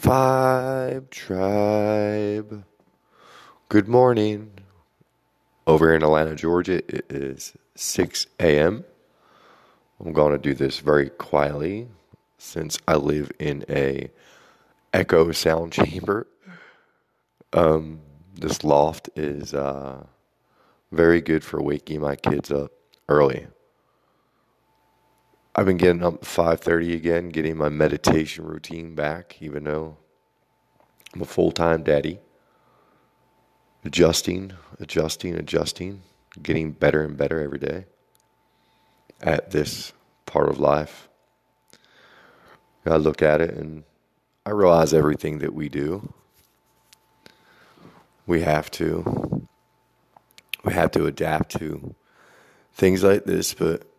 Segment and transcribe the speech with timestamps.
[0.00, 2.64] Vibe Tribe.
[3.68, 4.50] Good morning.
[5.66, 8.84] Over in Atlanta, Georgia, it is 6 a.m.
[10.02, 11.88] I'm going to do this very quietly
[12.38, 14.10] since I live in a
[14.94, 16.26] echo sound chamber.
[17.52, 18.00] Um,
[18.34, 20.06] this loft is uh,
[20.90, 22.72] very good for waking my kids up
[23.06, 23.48] early.
[25.60, 29.98] I've been getting up at 5:30 again, getting my meditation routine back, even though
[31.12, 32.18] I'm a full-time daddy.
[33.84, 36.00] Adjusting, adjusting, adjusting,
[36.42, 37.84] getting better and better every day
[39.20, 39.92] at this
[40.24, 41.10] part of life.
[42.86, 43.84] I look at it and
[44.46, 46.14] I realize everything that we do,
[48.26, 49.46] we have to,
[50.64, 51.94] we have to adapt to
[52.72, 53.52] things like this.
[53.52, 53.89] But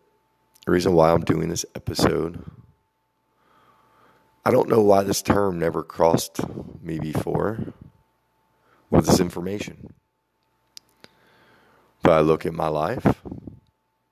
[0.72, 2.42] reason why I'm doing this episode,
[4.44, 6.40] I don't know why this term never crossed
[6.82, 7.74] me before
[8.90, 9.92] with this information.
[12.02, 13.22] But I look at my life,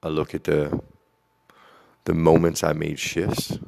[0.02, 0.80] I look at the
[2.04, 3.58] the moments I made shifts.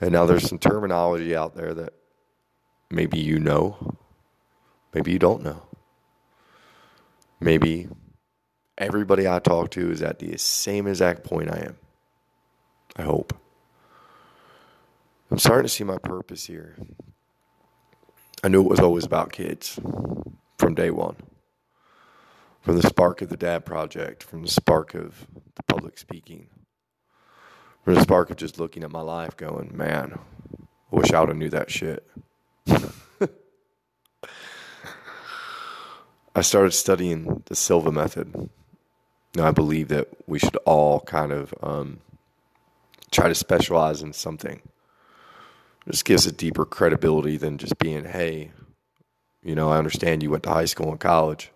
[0.00, 1.92] And now there's some terminology out there that
[2.90, 3.96] maybe you know,
[4.92, 5.62] maybe you don't know.
[7.40, 7.88] Maybe
[8.78, 11.76] everybody I talk to is at the same exact point I am.
[12.96, 13.34] I hope.
[15.30, 16.76] I'm starting to see my purpose here.
[18.44, 19.78] I knew it was always about kids
[20.58, 21.16] from day one.
[22.60, 26.48] From the spark of the Dad Project, from the spark of the public speaking,
[27.84, 30.18] from the spark of just looking at my life going, man,
[30.92, 32.04] I wish I would have knew that shit.
[36.34, 38.50] I started studying the Silva method.
[39.36, 42.00] Now, I believe that we should all kind of um,
[43.10, 44.62] try to specialize in something.
[45.86, 48.52] Just gives a deeper credibility than just being, hey,
[49.42, 51.52] you know, I understand you went to high school and college,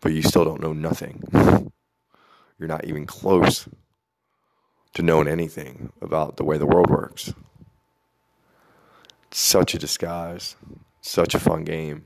[0.00, 1.24] but you still don't know nothing.
[2.56, 3.68] You're not even close
[4.94, 7.34] to knowing anything about the way the world works.
[9.32, 10.54] It's such a disguise,
[11.00, 12.04] such a fun game.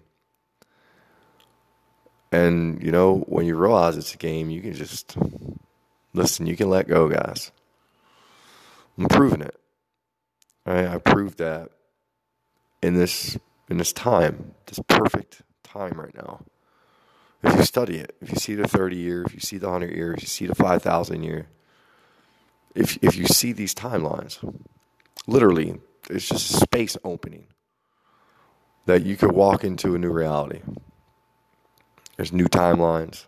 [2.32, 5.16] And, you know, when you realize it's a game, you can just
[6.14, 7.50] listen, you can let go, guys.
[8.98, 9.58] I'm proving it.
[10.66, 11.70] I, I proved that
[12.82, 13.36] in this
[13.68, 16.44] in this time, this perfect time right now.
[17.42, 19.94] If you study it, if you see the 30 year, if you see the 100
[19.94, 21.46] year, if you see the 5,000 year,
[22.74, 24.38] if, if you see these timelines,
[25.26, 25.80] literally,
[26.10, 27.46] it's just space opening
[28.86, 30.60] that you could walk into a new reality.
[32.20, 33.24] There's new timelines.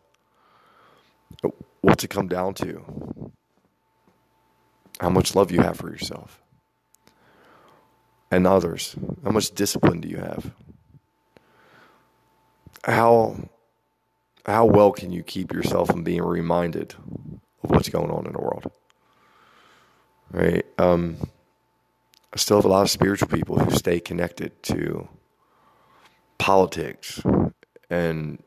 [1.41, 3.33] But What's it come down to?
[5.01, 6.43] How much love you have for yourself
[8.31, 8.95] and others.
[9.25, 10.51] How much discipline do you have?
[12.85, 13.49] How
[14.45, 16.95] how well can you keep yourself from being reminded
[17.65, 18.71] of what's going on in the world?
[20.31, 20.67] Right?
[20.77, 21.17] Um,
[22.31, 25.09] I still have a lot of spiritual people who stay connected to
[26.37, 27.23] politics
[27.89, 28.43] and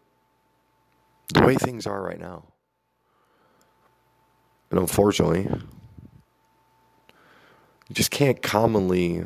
[1.33, 2.43] the way things are right now.
[4.69, 5.47] And unfortunately,
[7.87, 9.23] you just can't commonly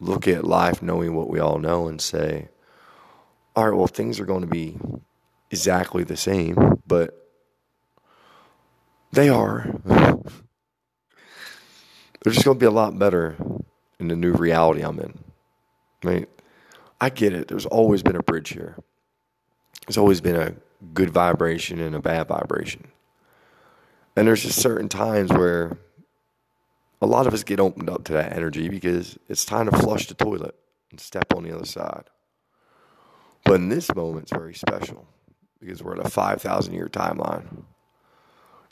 [0.00, 2.48] look at life knowing what we all know and say,
[3.56, 4.78] all right, well, things are going to be
[5.50, 7.28] exactly the same, but
[9.12, 9.80] they are.
[9.84, 10.22] They're
[12.32, 13.36] just going to be a lot better
[13.98, 15.18] in the new reality I'm in.
[16.04, 16.28] Right?
[17.00, 17.48] I get it.
[17.48, 18.76] There's always been a bridge here.
[19.86, 20.54] There's always been a
[20.94, 22.88] good vibration and a bad vibration.
[24.16, 25.78] And there's just certain times where
[27.00, 30.06] a lot of us get opened up to that energy because it's time to flush
[30.06, 30.54] the toilet
[30.90, 32.04] and step on the other side.
[33.44, 35.06] But in this moment, it's very special
[35.60, 37.64] because we're at a 5,000 year timeline.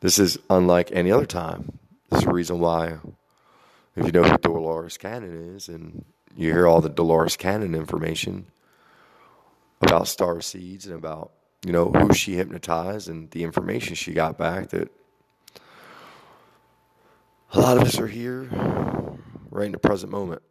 [0.00, 1.78] This is unlike any other time.
[2.10, 2.98] This is the reason why,
[3.94, 6.04] if you know who Dolores Cannon is and
[6.36, 8.46] you hear all the Dolores Cannon information
[9.80, 11.32] about star seeds and about
[11.64, 14.90] you know, who she hypnotized and the information she got back that
[17.52, 18.48] a lot of us are here
[19.50, 20.42] right in the present moment.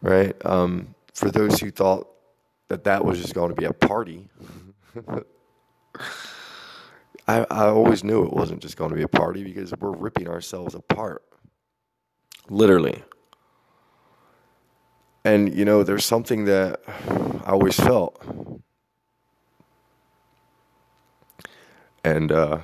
[0.00, 0.34] Right?
[0.44, 2.08] Um, for those who thought
[2.68, 4.28] that that was just going to be a party,
[7.28, 10.28] I, I always knew it wasn't just going to be a party because we're ripping
[10.28, 11.22] ourselves apart.
[12.48, 13.02] Literally.
[15.24, 16.80] And, you know, there's something that
[17.44, 18.22] I always felt
[22.06, 22.60] and uh,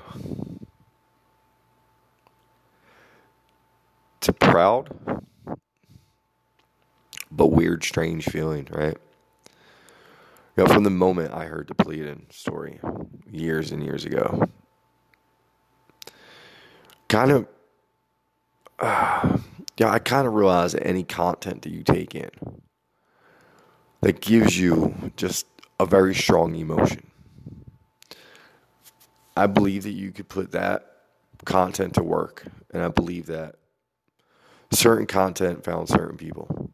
[4.21, 4.89] to proud
[7.33, 8.97] but weird, strange feeling, right?
[10.57, 12.79] You know, from the moment I heard the Pleiadian story
[13.29, 14.45] years and years ago,
[17.09, 17.49] kind of,
[18.79, 19.39] uh,
[19.77, 22.31] yeah, I kind of realized that any content that you take in
[24.03, 25.47] that gives you just
[25.81, 27.12] a very strong emotion,
[29.37, 30.87] I believe that you could put that
[31.45, 33.57] content to work, and I believe that
[34.71, 36.73] certain content found certain people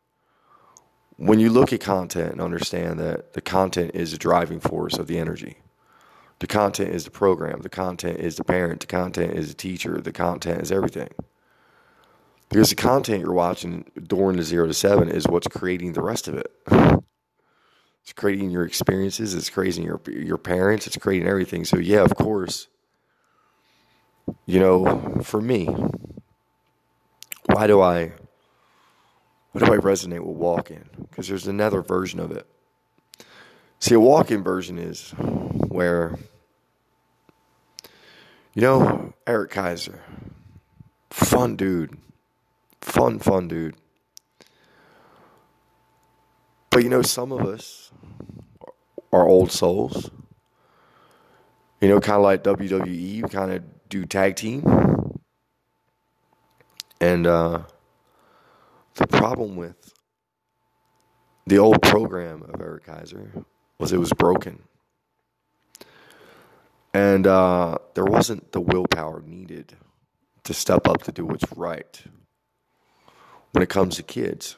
[1.18, 5.08] when you look at content and understand that the content is the driving force of
[5.08, 5.58] the energy,
[6.38, 10.00] the content is the program, the content is the parent, the content is the teacher,
[10.00, 11.08] the content is everything.
[12.48, 16.28] Because the content you're watching during the zero to seven is what's creating the rest
[16.28, 16.52] of it.
[18.08, 21.66] It's creating your experiences, it's creating your your parents, it's creating everything.
[21.66, 22.66] So yeah, of course,
[24.46, 25.66] you know, for me,
[27.44, 28.12] why do I
[29.52, 30.88] why do I resonate with walk in?
[31.02, 32.46] Because there's another version of it.
[33.78, 35.10] See, a walk in version is
[35.68, 36.16] where,
[38.54, 40.00] you know, Eric Kaiser,
[41.10, 41.98] fun dude,
[42.80, 43.76] fun, fun dude.
[46.78, 47.90] But you know, some of us
[49.12, 50.12] are old souls.
[51.80, 54.62] You know, kind of like WWE, we kind of do tag team.
[57.00, 57.62] And, uh,
[58.94, 59.92] the problem with
[61.48, 63.32] the old program of Eric Kaiser
[63.80, 64.62] was it was broken.
[66.94, 69.76] And uh, there wasn't the willpower needed
[70.44, 72.00] to step up to do what's right
[73.50, 74.54] when it comes to kids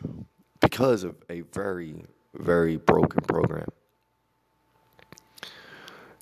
[0.60, 2.04] because of a very,
[2.34, 3.68] very broken program.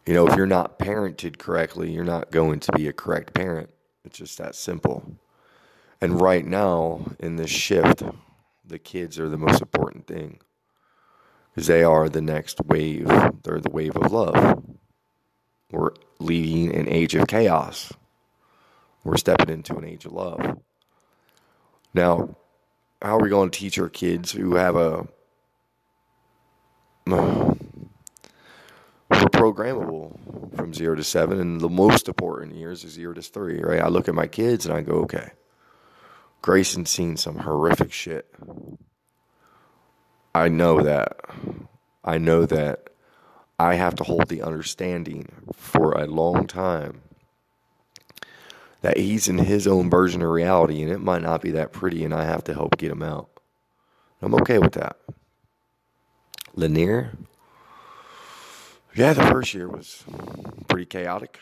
[0.07, 3.69] You know, if you're not parented correctly, you're not going to be a correct parent.
[4.05, 5.19] It's just that simple.
[6.01, 8.03] And right now, in this shift,
[8.65, 10.39] the kids are the most important thing
[11.55, 13.09] because they are the next wave.
[13.43, 14.63] They're the wave of love.
[15.71, 17.93] We're leading an age of chaos.
[19.05, 20.59] We're stepping into an age of love.
[21.93, 22.37] Now,
[23.01, 25.07] how are we going to teach our kids who have a
[27.07, 27.55] we're
[29.09, 33.81] programmable from zero to seven, and the most important years is zero to three, right?
[33.81, 35.31] I look at my kids and I go, okay,
[36.43, 38.27] Grayson's seen some horrific shit.
[40.35, 41.19] I know that.
[42.05, 42.91] I know that
[43.59, 47.01] I have to hold the understanding for a long time
[48.83, 52.05] that he's in his own version of reality and it might not be that pretty
[52.05, 53.29] and I have to help get him out.
[54.21, 54.97] I'm okay with that.
[56.55, 57.13] Lanier,
[58.95, 60.03] yeah, the first year was
[60.67, 61.39] pretty chaotic.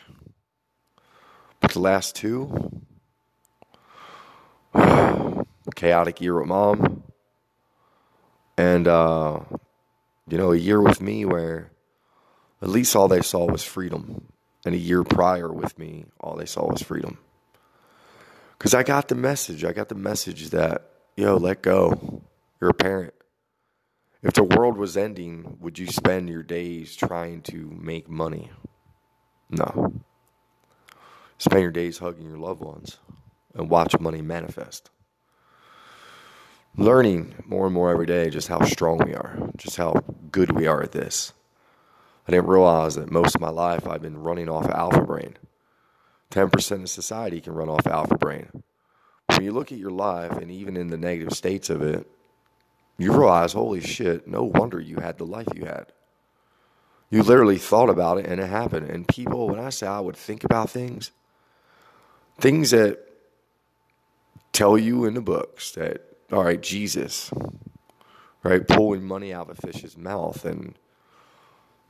[1.61, 2.83] But the last two,
[5.75, 7.03] chaotic year with mom,
[8.59, 9.41] and uh,
[10.29, 11.71] you know, a year with me where
[12.61, 14.27] at least all they saw was freedom,
[14.65, 17.19] and a year prior with me, all they saw was freedom.
[18.59, 19.65] Because I got the message.
[19.65, 22.23] I got the message that yo, let go.
[22.61, 23.15] You're a parent.
[24.23, 28.51] If the world was ending, would you spend your days trying to make money?
[29.51, 30.01] No.
[31.39, 32.99] Spend your days hugging your loved ones
[33.55, 34.91] and watch money manifest.
[36.77, 39.95] Learning more and more every day just how strong we are, just how
[40.31, 41.33] good we are at this.
[42.27, 45.37] I didn't realize that most of my life I've been running off alpha brain.
[46.37, 48.63] 10% of society can run off alpha brain.
[49.29, 52.07] When you look at your life and even in the negative states of it,
[52.99, 55.87] you realize, holy shit, no wonder you had the life you had.
[57.09, 58.91] You literally thought about it and it happened.
[58.91, 61.11] And people, when I say I would think about things,
[62.39, 62.99] things that
[64.53, 67.31] tell you in the books that, all right, Jesus,
[68.43, 70.45] right, pulling money out of a fish's mouth.
[70.45, 70.75] And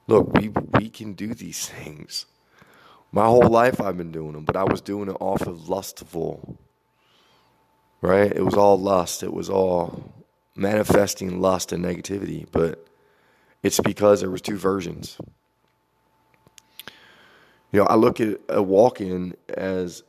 [0.07, 2.27] look, we, we can do these things.
[3.17, 6.59] My whole life I've been doing them, but I was doing it off of lustful,
[8.03, 8.31] right?
[8.31, 9.23] It was all lust.
[9.23, 10.13] It was all
[10.55, 12.87] manifesting lust and negativity, but
[13.63, 15.17] it's because there was two versions.
[17.73, 20.03] You know, I look at a walk-in as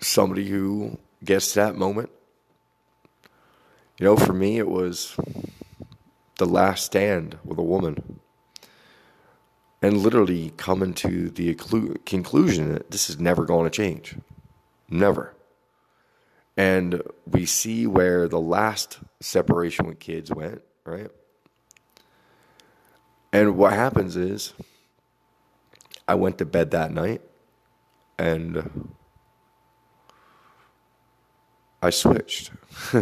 [0.00, 2.10] somebody who gets that moment.
[3.98, 5.16] You know, for me, it was
[6.38, 8.20] the last stand with a woman.
[9.84, 11.52] And literally coming to the
[12.06, 14.16] conclusion that this is never going to change.
[14.88, 15.34] Never.
[16.56, 21.10] And we see where the last separation with kids went, right?
[23.30, 24.54] And what happens is,
[26.08, 27.20] I went to bed that night
[28.18, 28.88] and
[31.82, 32.52] I switched.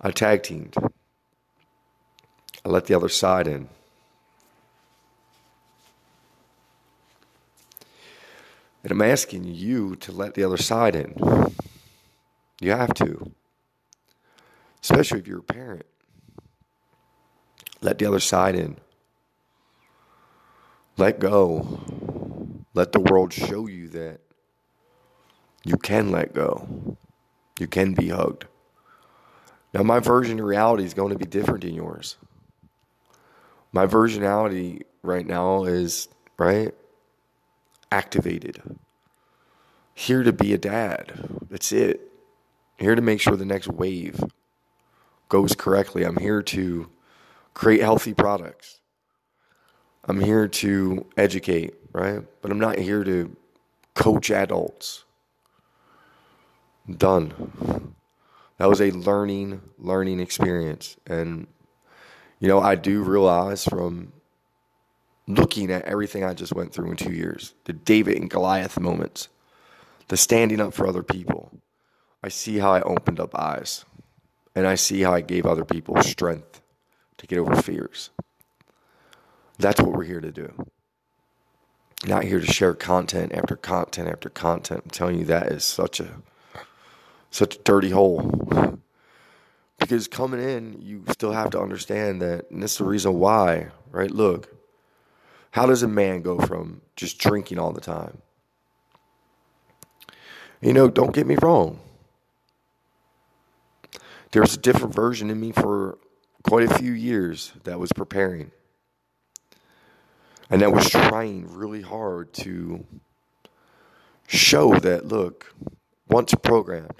[0.00, 0.76] I tag teamed.
[2.64, 3.68] I let the other side in.
[8.82, 11.16] And I'm asking you to let the other side in.
[12.60, 13.32] You have to.
[14.82, 15.86] Especially if you're a parent.
[17.80, 18.76] Let the other side in.
[20.96, 21.80] Let go.
[22.74, 24.20] Let the world show you that
[25.64, 26.96] you can let go.
[27.58, 28.46] You can be hugged.
[29.72, 32.16] Now, my version of reality is going to be different than yours.
[33.72, 36.74] My versionality right now is, right,
[37.90, 38.62] activated.
[39.94, 41.38] Here to be a dad.
[41.50, 42.00] That's it.
[42.76, 44.22] Here to make sure the next wave
[45.28, 46.04] goes correctly.
[46.04, 46.90] I'm here to
[47.54, 48.80] create healthy products.
[50.04, 52.22] I'm here to educate, right?
[52.42, 53.36] But I'm not here to
[53.94, 55.04] coach adults.
[56.90, 57.94] Done.
[58.58, 60.96] That was a learning, learning experience.
[61.06, 61.46] And,
[62.42, 64.12] you know, I do realize from
[65.28, 69.28] looking at everything I just went through in two years, the David and Goliath moments,
[70.08, 71.52] the standing up for other people,
[72.20, 73.84] I see how I opened up eyes.
[74.56, 76.60] And I see how I gave other people strength
[77.18, 78.10] to get over fears.
[79.58, 80.66] That's what we're here to do.
[82.04, 84.82] Not here to share content after content after content.
[84.84, 86.08] I'm telling you, that is such a
[87.30, 88.80] such a dirty hole.
[89.82, 93.68] Because coming in, you still have to understand that, and this is the reason why,
[93.90, 94.10] right?
[94.10, 94.48] Look,
[95.50, 98.22] how does a man go from just drinking all the time?
[100.60, 101.80] You know, don't get me wrong.
[104.30, 105.98] There's a different version in me for
[106.42, 108.50] quite a few years that was preparing
[110.52, 112.84] and that was trying really hard to
[114.26, 115.54] show that look,
[116.08, 116.92] once programmed,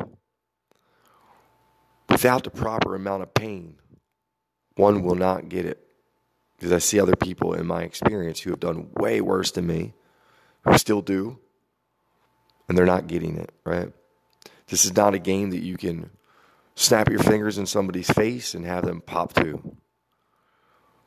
[2.12, 3.76] without the proper amount of pain,
[4.76, 5.84] one will not get it.
[6.56, 9.94] Because I see other people in my experience who have done way worse than me,
[10.64, 11.38] who still do,
[12.68, 13.92] and they're not getting it, right?
[14.68, 16.10] This is not a game that you can
[16.76, 19.76] snap your fingers in somebody's face and have them pop to.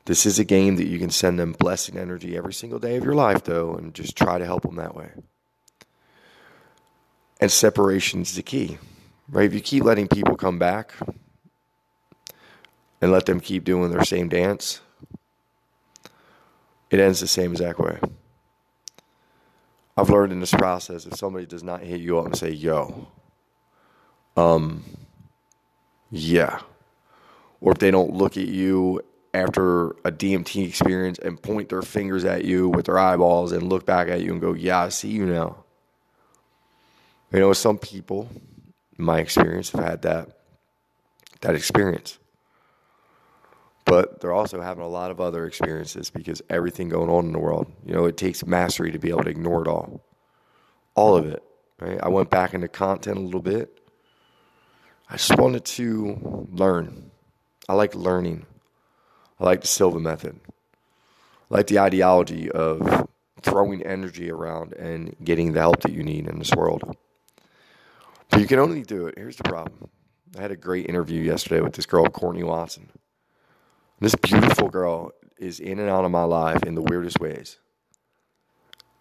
[0.04, 3.04] This is a game that you can send them blessing energy every single day of
[3.04, 5.10] your life, though, and just try to help them that way.
[7.40, 8.78] And separation is the key,
[9.28, 9.46] right?
[9.46, 10.92] If you keep letting people come back
[13.00, 14.80] and let them keep doing their same dance,
[16.90, 17.98] it ends the same exact way.
[19.96, 23.08] I've learned in this process if somebody does not hit you up and say, yo,
[24.36, 24.84] um,
[26.10, 26.60] yeah,
[27.60, 29.02] or if they don't look at you
[29.36, 33.84] after a DMT experience and point their fingers at you with their eyeballs and look
[33.84, 35.64] back at you and go, Yeah, I see you now.
[37.32, 38.28] You know, some people,
[38.98, 40.36] my experience, have had that
[41.42, 42.18] that experience.
[43.84, 47.38] But they're also having a lot of other experiences because everything going on in the
[47.38, 50.04] world, you know, it takes mastery to be able to ignore it all.
[50.96, 51.42] All of it.
[51.78, 51.98] Right?
[52.02, 53.80] I went back into content a little bit.
[55.08, 57.12] I just wanted to learn.
[57.68, 58.44] I like learning.
[59.38, 60.40] I like the Silva method.
[60.48, 63.08] I like the ideology of
[63.42, 66.96] throwing energy around and getting the help that you need in this world.
[68.36, 69.14] But you can only do it.
[69.16, 69.88] Here's the problem.
[70.36, 72.90] I had a great interview yesterday with this girl, Courtney Watson.
[73.98, 77.56] This beautiful girl is in and out of my life in the weirdest ways.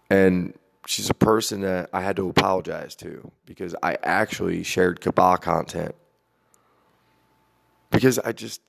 [0.10, 0.54] And
[0.88, 5.96] she's a person that I had to apologize to because I actually shared Kabbalah content.
[7.92, 8.62] Because I just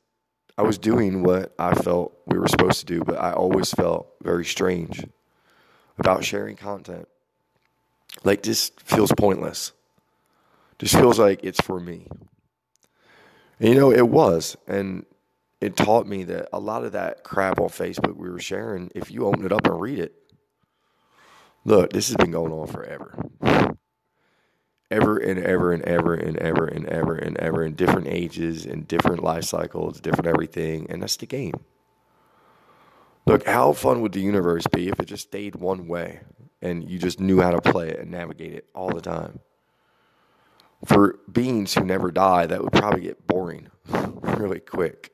[0.59, 4.09] I was doing what I felt we were supposed to do, but I always felt
[4.21, 5.07] very strange
[5.97, 7.07] about sharing content.
[8.25, 9.71] Like this feels pointless.
[10.79, 12.07] This feels like it's for me.
[13.59, 14.57] And you know, it was.
[14.67, 15.07] And
[15.61, 19.11] it taught me that a lot of that crap on Facebook we were sharing, if
[19.11, 20.15] you open it up and read it,
[21.65, 23.17] look, this has been going on forever
[24.91, 28.87] ever and ever and ever and ever and ever and ever in different ages and
[28.87, 31.55] different life cycles, different everything, and that's the game.
[33.27, 36.21] Look, how fun would the universe be if it just stayed one way
[36.63, 39.41] and you just knew how to play it and navigate it all the time?
[40.85, 45.13] For beings who never die, that would probably get boring really quick.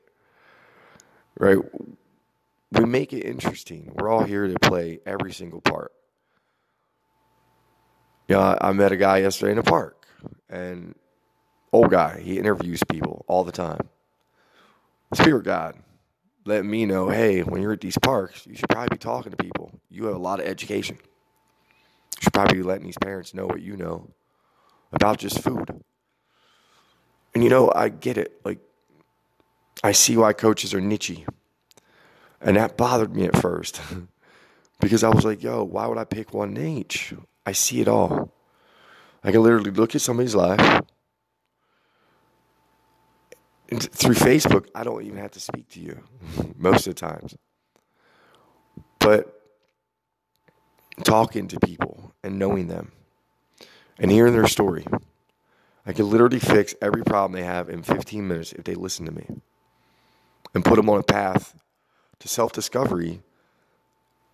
[1.37, 1.57] Right?
[2.71, 3.91] We make it interesting.
[3.95, 5.91] We're all here to play every single part.
[8.27, 10.07] You know, I met a guy yesterday in a park,
[10.49, 10.95] and
[11.71, 12.19] old guy.
[12.21, 13.89] He interviews people all the time.
[15.13, 15.75] Spirit God
[16.45, 19.37] let me know, hey, when you're at these parks, you should probably be talking to
[19.37, 19.71] people.
[19.89, 20.97] You have a lot of education.
[20.97, 24.09] You should probably be letting these parents know what you know
[24.93, 25.83] about just food.
[27.33, 28.39] And you know, I get it.
[28.45, 28.59] Like,
[29.83, 31.23] I see why coaches are niche.
[32.41, 33.81] And that bothered me at first
[34.79, 37.13] because I was like, yo, why would I pick one niche?
[37.45, 38.31] I see it all.
[39.23, 40.81] I can literally look at somebody's life.
[43.69, 46.03] And through Facebook, I don't even have to speak to you
[46.55, 47.35] most of the times.
[48.99, 49.39] But
[51.03, 52.91] talking to people and knowing them
[53.99, 54.85] and hearing their story,
[55.85, 59.11] I can literally fix every problem they have in 15 minutes if they listen to
[59.11, 59.27] me
[60.53, 61.55] and put them on a path
[62.19, 63.21] to self discovery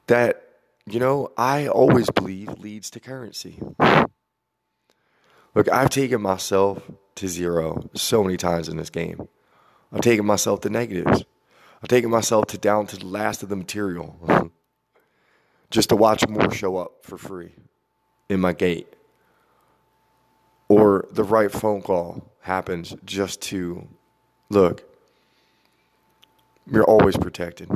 [0.07, 0.43] that,
[0.85, 3.59] you know, I always believe leads to currency.
[5.55, 6.83] Look, I've taken myself
[7.15, 9.27] to zero so many times in this game.
[9.91, 11.25] I've taken myself to negatives.
[11.81, 14.51] I've taken myself to down to the last of the material
[15.71, 17.53] just to watch more show up for free
[18.27, 18.93] in my gate.
[20.69, 23.87] Or the right phone call happens just to
[24.49, 24.83] look,
[26.71, 27.69] you're always protected.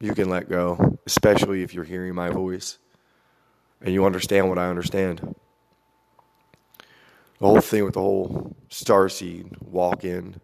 [0.00, 2.78] You can let go, especially if you're hearing my voice
[3.80, 5.34] and you understand what I understand.
[7.40, 10.40] The whole thing with the whole star seed, walk in,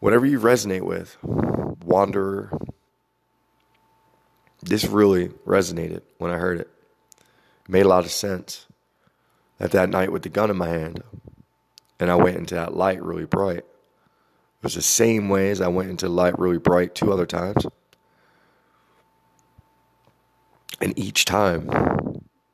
[0.00, 2.56] whatever you resonate with, wanderer.
[4.62, 6.68] This really resonated when I heard it.
[7.64, 8.66] It made a lot of sense.
[9.60, 11.02] At that night with the gun in my hand,
[12.00, 13.58] and I went into that light really bright.
[13.58, 17.64] It was the same way as I went into light really bright two other times.
[20.80, 21.70] And each time,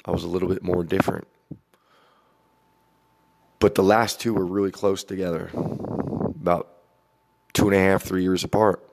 [0.05, 1.27] I was a little bit more different.
[3.59, 6.69] But the last two were really close together, about
[7.53, 8.85] two and a half, three years apart.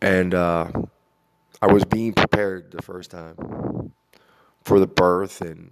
[0.00, 0.70] And uh,
[1.62, 3.92] I was being prepared the first time
[4.66, 5.70] for the birth and,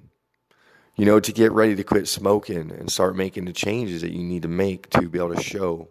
[0.94, 4.22] you know, to get ready to quit smoking and start making the changes that you
[4.22, 5.88] need to make to be able to show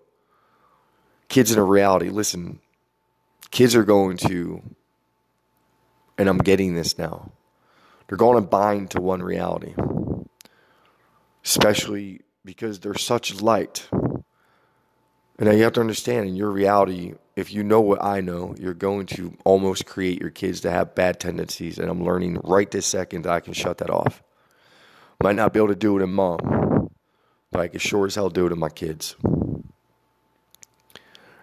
[1.28, 2.08] kids in a reality.
[2.08, 2.62] Listen,
[3.52, 4.64] kids are going to,
[6.18, 7.30] and I'm getting this now,
[8.08, 9.76] they're going to bind to one reality,
[11.44, 13.90] especially because they're such light.
[15.38, 18.54] And now you have to understand in your reality, if you know what I know,
[18.60, 21.80] you're going to almost create your kids to have bad tendencies.
[21.80, 24.22] And I'm learning right this second that I can shut that off.
[25.22, 26.92] Might not be able to do it in mom,
[27.52, 29.16] but I can sure as hell do it in my kids.
[29.24, 29.64] And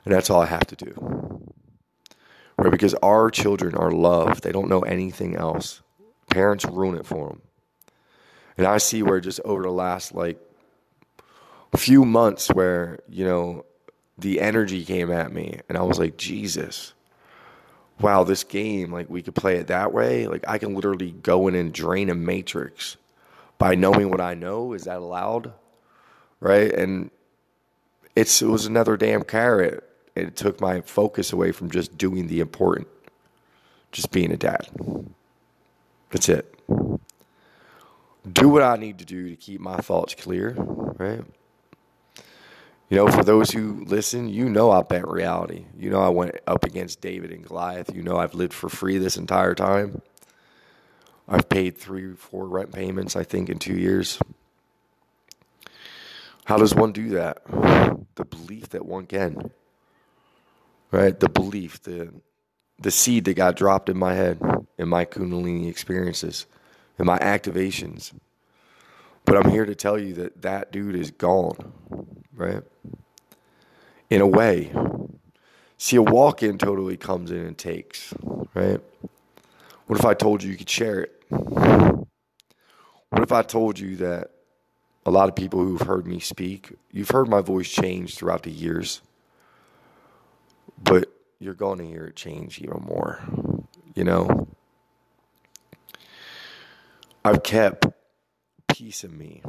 [0.05, 1.43] that's all I have to do.
[2.57, 2.71] Right?
[2.71, 4.45] Because our children are loved.
[4.45, 5.83] They don't know anything else.
[6.31, 7.43] Parents ruin it for them.
[8.57, 10.39] And I see where just over the last like
[11.77, 13.65] few months where, you know,
[14.21, 16.93] the energy came at me and I was like, Jesus,
[18.01, 20.27] wow, this game, like we could play it that way.
[20.27, 22.97] Like I can literally go in and drain a matrix
[23.59, 24.73] by knowing what I know.
[24.73, 25.53] Is that allowed?
[26.41, 26.73] Right.
[26.73, 27.11] And
[28.17, 29.85] it's, it was another damn carrot.
[30.17, 32.89] And It took my focus away from just doing the important,
[33.93, 34.69] just being a dad.
[36.11, 36.55] That's it.
[38.31, 41.23] Do what I need to do to keep my thoughts clear, right?
[42.91, 45.67] You know, for those who listen, you know I bent reality.
[45.79, 47.95] You know I went up against David and Goliath.
[47.95, 50.03] You know I've lived for free this entire time.
[51.29, 54.19] I've paid three, four rent payments, I think, in two years.
[56.47, 57.47] How does one do that?
[58.17, 59.53] The belief that one can.
[60.91, 61.19] Right?
[61.19, 62.13] The belief, the
[62.81, 64.41] the seed that got dropped in my head,
[64.79, 66.47] in my Kundalini experiences,
[66.99, 68.13] in my activations.
[69.25, 71.73] But I'm here to tell you that that dude is gone,
[72.41, 72.63] right?
[74.09, 74.73] In a way.
[75.77, 78.13] See, a walk in totally comes in and takes,
[78.55, 78.81] right?
[79.87, 81.23] What if I told you you could share it?
[81.29, 84.31] What if I told you that
[85.05, 88.51] a lot of people who've heard me speak, you've heard my voice change throughout the
[88.51, 89.01] years,
[90.83, 93.21] but you're going to hear it change even more,
[93.95, 94.49] you know?
[97.25, 97.87] I've kept
[98.69, 99.43] piece of me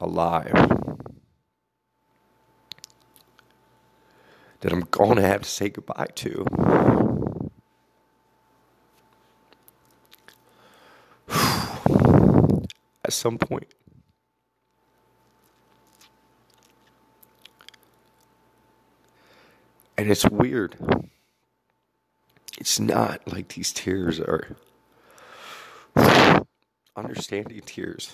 [0.00, 0.99] alive
[4.60, 6.44] that I'm going to have to say goodbye to.
[13.04, 13.72] At some point.
[19.96, 20.76] And it's weird.
[22.58, 24.56] It's not like these tears are
[26.96, 28.10] understanding tears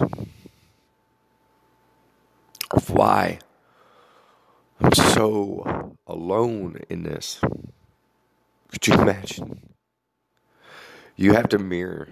[2.70, 3.38] of why
[4.80, 7.40] I'm so alone in this.
[8.70, 9.74] Could you imagine?
[11.16, 12.08] You have to mirror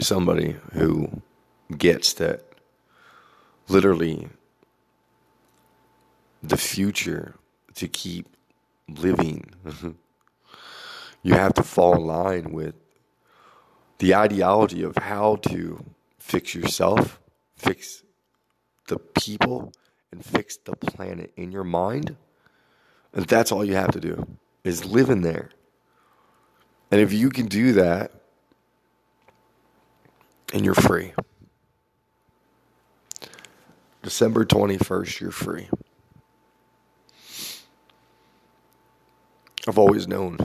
[0.00, 1.22] somebody who
[1.76, 2.44] gets that
[3.68, 4.28] literally
[6.42, 7.34] the future
[7.74, 8.36] to keep
[8.88, 9.50] living.
[11.22, 12.74] you have to fall in line with
[13.98, 15.84] the ideology of how to
[16.18, 17.20] fix yourself,
[17.56, 18.02] fix
[18.88, 19.72] the people,
[20.12, 22.16] and fix the planet in your mind.
[23.12, 25.50] And that's all you have to do is live in there.
[26.90, 28.12] And if you can do that,
[30.52, 31.12] and you're free.
[34.02, 35.68] December 21st, you're free.
[39.66, 40.38] I've always known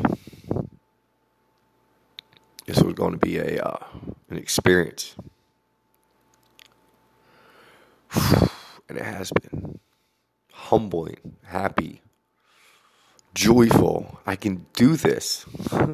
[2.68, 3.84] this was going to be a uh,
[4.30, 5.16] an experience,
[8.98, 9.80] it has been
[10.52, 12.02] humbling, happy,
[13.34, 14.20] joyful.
[14.26, 15.46] I can do this.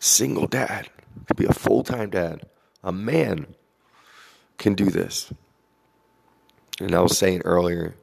[0.00, 0.90] Single dad,
[1.28, 2.42] to be a full time dad,
[2.82, 3.54] a man
[4.58, 5.32] can do this.
[6.80, 7.94] And I was saying earlier,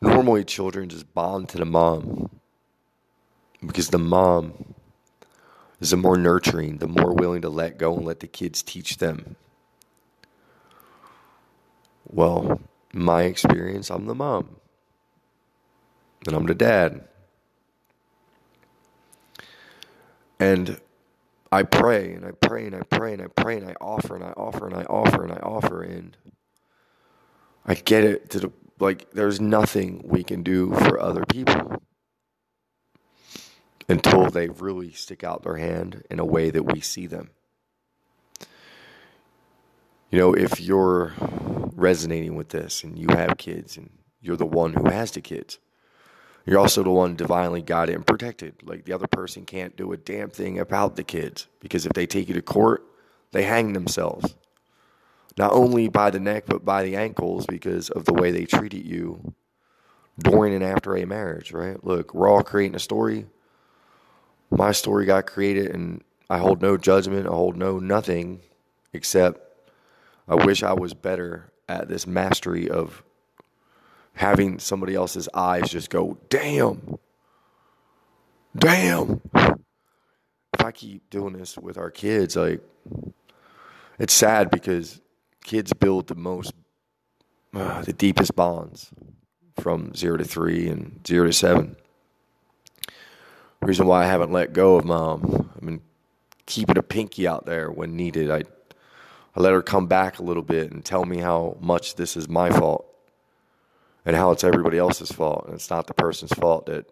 [0.00, 2.30] normally children just bond to the mom
[3.64, 4.74] because the mom
[5.80, 8.98] is the more nurturing, the more willing to let go and let the kids teach
[8.98, 9.36] them.
[12.06, 12.60] Well,
[12.92, 14.56] my experience, I'm the mom.
[16.26, 17.08] And I'm the dad.
[20.38, 20.80] And
[21.52, 24.24] I pray and I pray and I pray and I pray and I offer and
[24.24, 26.16] I offer and I offer and I offer and
[27.64, 31.82] I get it to the like there's nothing we can do for other people
[33.88, 37.30] until they really stick out their hand in a way that we see them.
[40.10, 41.14] You know, if you're
[41.76, 45.58] resonating with this and you have kids and you're the one who has the kids,
[46.44, 48.54] you're also the one divinely guided and protected.
[48.64, 52.06] Like the other person can't do a damn thing about the kids because if they
[52.06, 52.82] take you to court,
[53.32, 54.34] they hang themselves.
[55.38, 58.86] Not only by the neck, but by the ankles because of the way they treated
[58.86, 59.34] you
[60.18, 61.82] during and after a marriage, right?
[61.84, 63.26] Look, we're all creating a story.
[64.50, 68.40] My story got created, and I hold no judgment, I hold no nothing
[68.94, 69.40] except
[70.26, 73.02] I wish I was better at this mastery of
[74.14, 76.98] having somebody else's eyes just go, damn,
[78.56, 79.20] damn.
[79.34, 82.60] If I keep doing this with our kids, like,
[83.98, 85.00] it's sad because
[85.44, 86.54] kids build the most,
[87.54, 88.90] uh, the deepest bonds
[89.60, 91.76] from zero to three and zero to seven.
[93.60, 95.50] Reason why I haven't let go of mom.
[95.54, 95.80] I've been
[96.46, 98.30] keeping a pinky out there when needed.
[98.30, 98.44] I,
[99.36, 102.26] I let her come back a little bit and tell me how much this is
[102.26, 102.86] my fault
[104.06, 106.86] and how it's everybody else's fault and it's not the person's fault that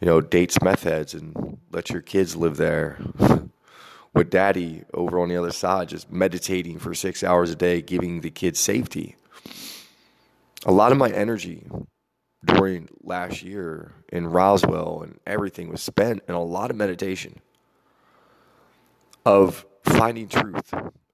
[0.00, 2.98] you know dates meth heads and let your kids live there
[4.14, 8.22] with daddy over on the other side just meditating for six hours a day giving
[8.22, 9.16] the kids safety.
[10.64, 11.66] A lot of my energy
[12.44, 17.40] during last year in roswell and everything was spent in a lot of meditation
[19.26, 20.72] of finding truth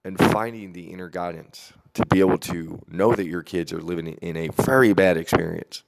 [0.08, 4.06] and finding the inner guidance to be able to know that your kids are living
[4.06, 5.82] in a very bad experience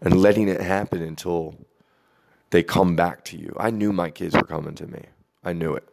[0.00, 1.54] and letting it happen until
[2.50, 3.54] they come back to you.
[3.60, 5.04] I knew my kids were coming to me.
[5.44, 5.88] I knew it.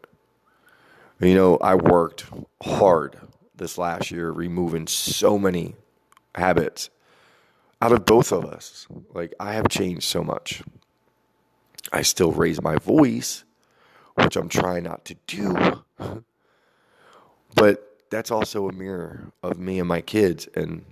[1.20, 2.26] You know, I worked
[2.64, 3.20] hard
[3.56, 5.76] this last year removing so many
[6.34, 6.90] habits
[7.80, 8.88] out of both of us.
[9.14, 10.64] Like, I have changed so much.
[11.94, 13.44] I still raise my voice,
[14.16, 15.84] which I'm trying not to do.
[17.60, 20.48] but that's also a mirror of me and my kids.
[20.56, 20.86] And,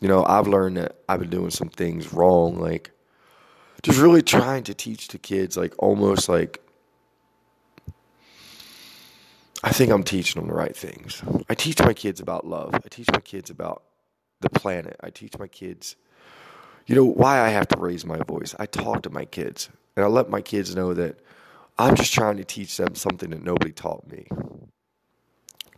[0.00, 2.58] you know, I've learned that I've been doing some things wrong.
[2.58, 2.90] Like,
[3.82, 6.60] just really trying to teach the kids, like, almost like,
[9.62, 11.22] I think I'm teaching them the right things.
[11.48, 12.74] I teach my kids about love.
[12.74, 13.82] I teach my kids about
[14.40, 14.96] the planet.
[15.02, 15.94] I teach my kids,
[16.86, 18.56] you know, why I have to raise my voice.
[18.58, 21.20] I talk to my kids and I let my kids know that
[21.78, 24.26] I'm just trying to teach them something that nobody taught me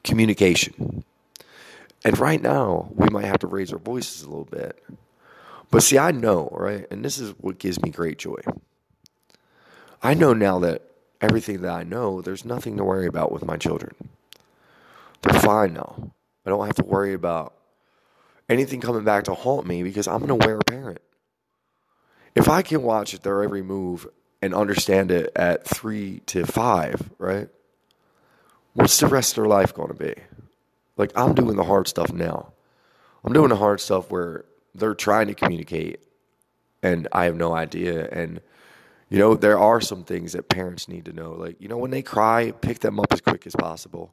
[0.05, 1.05] communication.
[2.05, 4.83] And right now, we might have to raise our voices a little bit.
[5.71, 6.87] But see, I know, right?
[6.91, 8.41] And this is what gives me great joy.
[10.03, 10.83] I know now that
[11.21, 13.95] everything that I know, there's nothing to worry about with my children.
[15.23, 16.13] They're fine now.
[16.45, 17.55] I don't have to worry about
[18.49, 21.01] anything coming back to haunt me because I'm an aware parent.
[22.35, 24.07] If I can watch their every move
[24.43, 27.49] and understand it at three to five, right?
[28.75, 30.15] What's the rest of their life going to be?
[30.97, 32.53] Like, I'm doing the hard stuff now.
[33.25, 36.01] I'm doing the hard stuff where they're trying to communicate
[36.85, 38.09] and I have no idea.
[38.13, 38.41] And,
[39.09, 41.33] you know, there are some things that parents need to know.
[41.33, 44.13] Like, you know, when they cry, pick them up as quick as possible.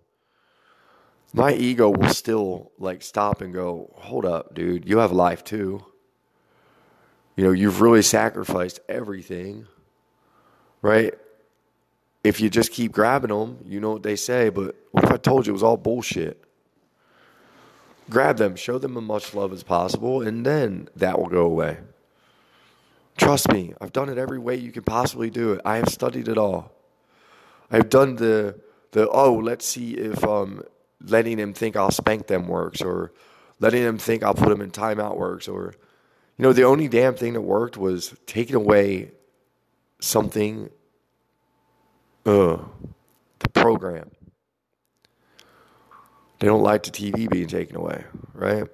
[1.33, 5.83] my ego will still like stop and go, hold up, dude, you have life too.
[7.35, 9.67] You know, you've really sacrificed everything,
[10.81, 11.13] right?
[12.23, 15.17] If you just keep grabbing them, you know what they say, but what if I
[15.17, 16.43] told you it was all bullshit?
[18.09, 21.77] Grab them, show them as much love as possible, and then that will go away.
[23.17, 25.61] Trust me, I've done it every way you can possibly do it.
[25.65, 26.71] I have studied it all.
[27.71, 28.59] I've done the
[28.91, 30.63] the oh, let's see if um,
[31.05, 33.13] letting them think I'll spank them works, or
[33.59, 35.73] letting them think I'll put them in timeout works, or
[36.37, 39.11] you know, the only damn thing that worked was taking away
[39.99, 40.69] something,
[42.25, 42.57] uh,
[43.39, 44.11] the program.
[46.39, 48.03] They don't like the TV being taken away,
[48.33, 48.67] right?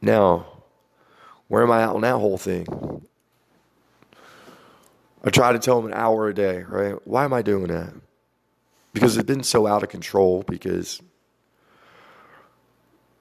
[0.00, 0.46] Now,
[1.48, 2.66] where am I at on that whole thing?
[5.24, 6.94] I try to tell them an hour a day, right?
[7.06, 7.92] Why am I doing that?
[8.92, 11.00] Because it's been so out of control because,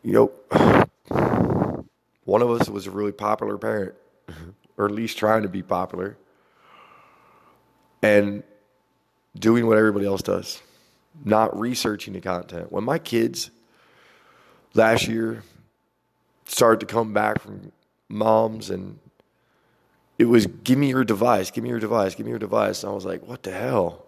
[0.03, 0.31] you know,
[2.25, 3.95] one of us was a really popular parent,
[4.77, 6.17] or at least trying to be popular,
[8.01, 8.43] and
[9.39, 10.61] doing what everybody else does,
[11.23, 12.71] not researching the content.
[12.71, 13.51] When my kids
[14.73, 15.43] last year
[16.45, 17.71] started to come back from
[18.09, 18.99] moms and
[20.17, 22.83] it was give me your device, give me your device, give me your device.
[22.83, 24.05] And I was like, what the hell?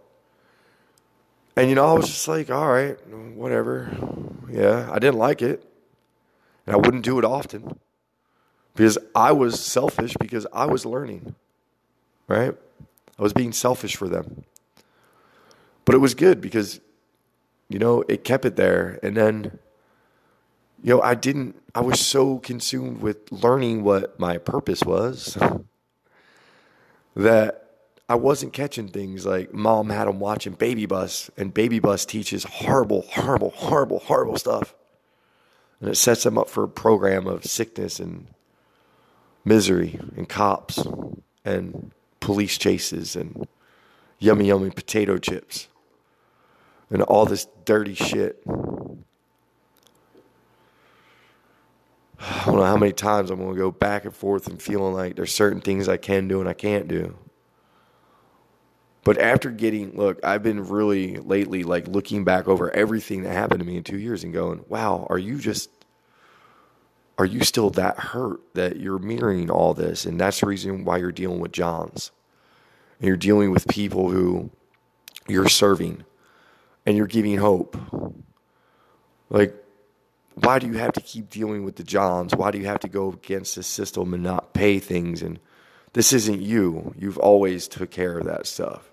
[1.55, 2.95] And you know, I was just like, all right,
[3.35, 3.91] whatever.
[4.49, 5.63] Yeah, I didn't like it.
[6.65, 7.79] And I wouldn't do it often
[8.73, 11.35] because I was selfish because I was learning,
[12.27, 12.55] right?
[13.17, 14.45] I was being selfish for them.
[15.89, 16.81] But it was good because,
[17.67, 18.99] you know, it kept it there.
[19.01, 19.57] And then,
[20.83, 25.35] you know, I didn't, I was so consumed with learning what my purpose was
[27.15, 27.71] that
[28.07, 32.43] I wasn't catching things like mom had them watching Baby Bus, and Baby Bus teaches
[32.43, 34.75] horrible, horrible, horrible, horrible stuff.
[35.81, 38.27] And it sets them up for a program of sickness and
[39.43, 40.85] misery and cops
[41.43, 43.47] and police chases and
[44.19, 45.67] yummy, yummy potato chips
[46.89, 48.41] and all this dirty shit.
[52.19, 54.93] I don't know how many times I'm going to go back and forth and feeling
[54.93, 57.17] like there's certain things I can do and I can't do.
[59.03, 63.61] But after getting, look, I've been really lately like looking back over everything that happened
[63.61, 65.69] to me in two years and going, wow, are you just
[67.17, 70.05] are you still that hurt that you're mirroring all this?
[70.05, 72.11] And that's the reason why you're dealing with Johns.
[72.99, 74.51] And you're dealing with people who
[75.27, 76.05] you're serving
[76.89, 77.77] and you're giving hope.
[79.29, 79.55] Like,
[80.33, 82.35] why do you have to keep dealing with the Johns?
[82.35, 85.21] Why do you have to go against the system and not pay things?
[85.21, 85.39] And
[85.93, 86.93] this isn't you.
[86.97, 88.89] You've always took care of that stuff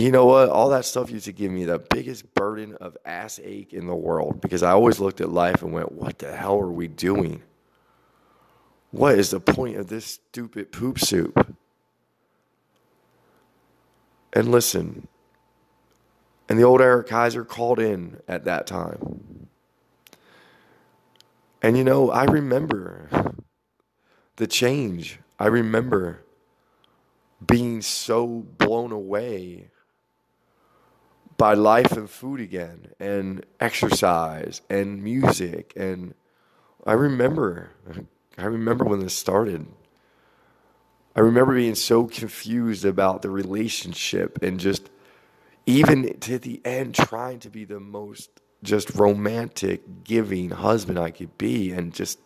[0.00, 0.48] you know what?
[0.48, 3.94] All that stuff used to give me the biggest burden of ass ache in the
[3.94, 7.42] world because I always looked at life and went, what the hell are we doing?
[8.90, 11.56] What is the point of this stupid poop soup?
[14.32, 15.08] And listen,
[16.48, 19.48] and the old Eric Kaiser called in at that time.
[21.62, 23.08] And you know, I remember
[24.36, 25.18] the change.
[25.38, 26.22] I remember
[27.44, 29.70] being so blown away
[31.36, 36.14] by life and food again and exercise and music and
[36.86, 37.72] I remember
[38.38, 39.66] I remember when this started.
[41.14, 44.90] I remember being so confused about the relationship and just
[45.66, 48.30] even to the end trying to be the most
[48.62, 52.18] just romantic, giving husband I could be and just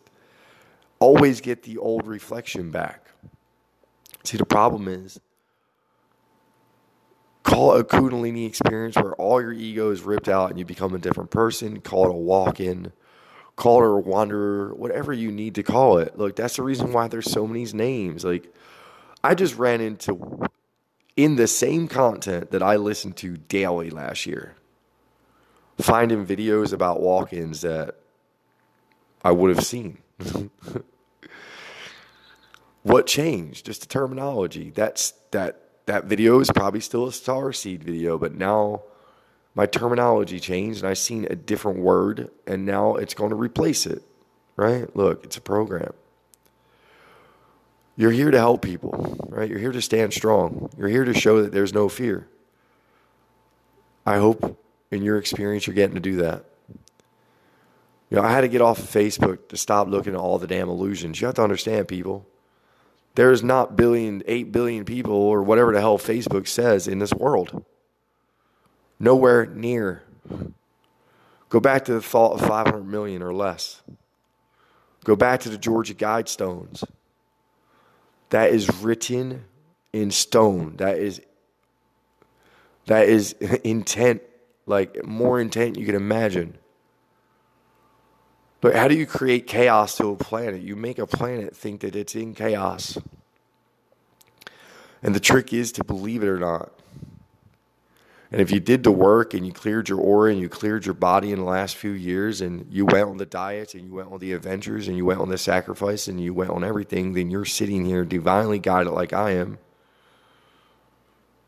[0.99, 3.07] always get the old reflection back.
[4.25, 5.19] See, the problem is
[7.43, 10.95] call it a Kundalini experience where all your ego is ripped out and you become
[10.95, 11.81] a different person.
[11.81, 12.93] Call it a walk in,
[13.57, 16.17] call it a wanderer, whatever you need to call it.
[16.19, 18.25] Look, that's the reason why there's so many names.
[18.25, 18.55] Like,
[19.25, 20.47] I just ran into
[21.23, 24.55] in the same content that I listened to daily last year,
[25.79, 27.97] finding videos about walk ins that
[29.23, 29.99] I would have seen.
[32.83, 33.67] what changed?
[33.67, 34.71] Just the terminology.
[34.71, 38.83] That's that that video is probably still a star seed video, but now
[39.55, 43.85] my terminology changed and I've seen a different word and now it's going to replace
[43.85, 44.03] it.
[44.57, 44.95] Right?
[44.97, 45.93] Look, it's a program.
[48.01, 49.47] You're here to help people, right?
[49.47, 50.71] You're here to stand strong.
[50.79, 52.27] You're here to show that there's no fear.
[54.07, 54.59] I hope
[54.91, 56.47] in your experience you're getting to do that.
[58.09, 60.47] You know, I had to get off of Facebook to stop looking at all the
[60.47, 61.21] damn illusions.
[61.21, 62.27] You have to understand, people
[63.17, 67.67] there's not billion, eight billion people or whatever the hell Facebook says in this world.
[68.99, 70.05] Nowhere near.
[71.51, 73.83] Go back to the thought of 500 million or less.
[75.05, 76.83] Go back to the Georgia Guidestones.
[78.31, 79.45] That is written
[79.93, 80.77] in stone.
[80.77, 81.21] That is
[82.87, 83.33] that is
[83.65, 84.23] intent,
[84.67, 86.57] like more intent you can imagine.
[88.61, 90.61] But how do you create chaos to a planet?
[90.61, 92.99] You make a planet think that it's in chaos.
[95.03, 96.73] And the trick is to believe it or not.
[98.33, 100.95] And if you did the work and you cleared your aura and you cleared your
[100.95, 104.13] body in the last few years and you went on the diets and you went
[104.13, 107.29] on the adventures and you went on the sacrifice and you went on everything, then
[107.29, 109.59] you're sitting here divinely guided like I am.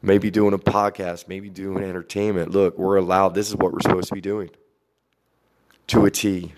[0.04, 2.50] Maybe doing a podcast, maybe doing entertainment.
[2.50, 4.50] Look, we're allowed, this is what we're supposed to be doing
[5.86, 6.52] to a T.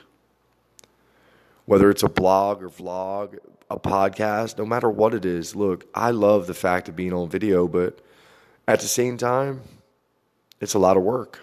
[1.67, 6.13] Whether it's a blog or vlog, a podcast, no matter what it is, look, I
[6.13, 8.01] love the fact of being on video, but
[8.67, 9.61] at the same time,
[10.61, 11.41] it's a lot of work.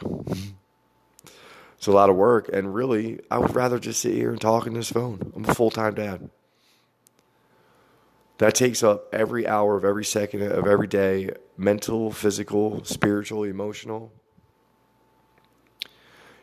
[1.78, 2.50] It's a lot of work.
[2.54, 5.32] And really, I would rather just sit here and talk on this phone.
[5.36, 6.30] I'm a full time dad.
[8.38, 14.12] That takes up every hour of every second of every day mental, physical, spiritual, emotional.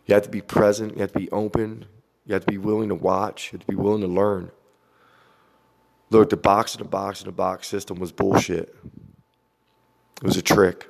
[0.07, 1.87] You have to be present, you have to be open,
[2.25, 4.51] you have to be willing to watch, you have to be willing to learn.
[6.11, 8.75] Look, the box in the box in the box system was bullshit.
[10.17, 10.89] It was a trick.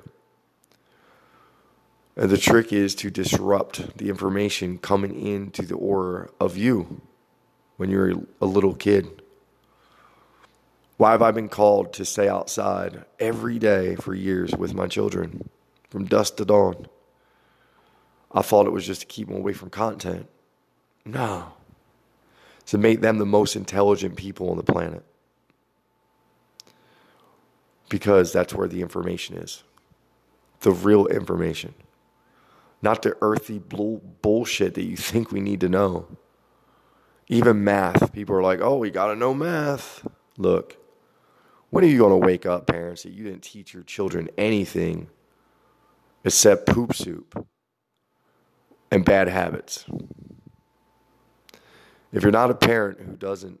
[2.19, 6.99] And the trick is to disrupt the information coming into the aura of you
[7.77, 9.21] when you're a little kid.
[10.97, 15.49] Why have I been called to stay outside every day for years with my children
[15.89, 16.87] from dusk to dawn?
[18.33, 20.27] I thought it was just to keep them away from content.
[21.05, 21.53] No.
[22.65, 25.05] To make them the most intelligent people on the planet.
[27.87, 29.63] Because that's where the information is.
[30.59, 31.75] The real information
[32.81, 36.07] not the earthy bullshit that you think we need to know.
[37.27, 40.07] Even math, people are like, oh, we got to know math.
[40.37, 40.77] Look,
[41.69, 45.09] when are you going to wake up, parents, that you didn't teach your children anything
[46.23, 47.47] except poop soup
[48.89, 49.85] and bad habits?
[52.11, 53.59] If you're not a parent who doesn't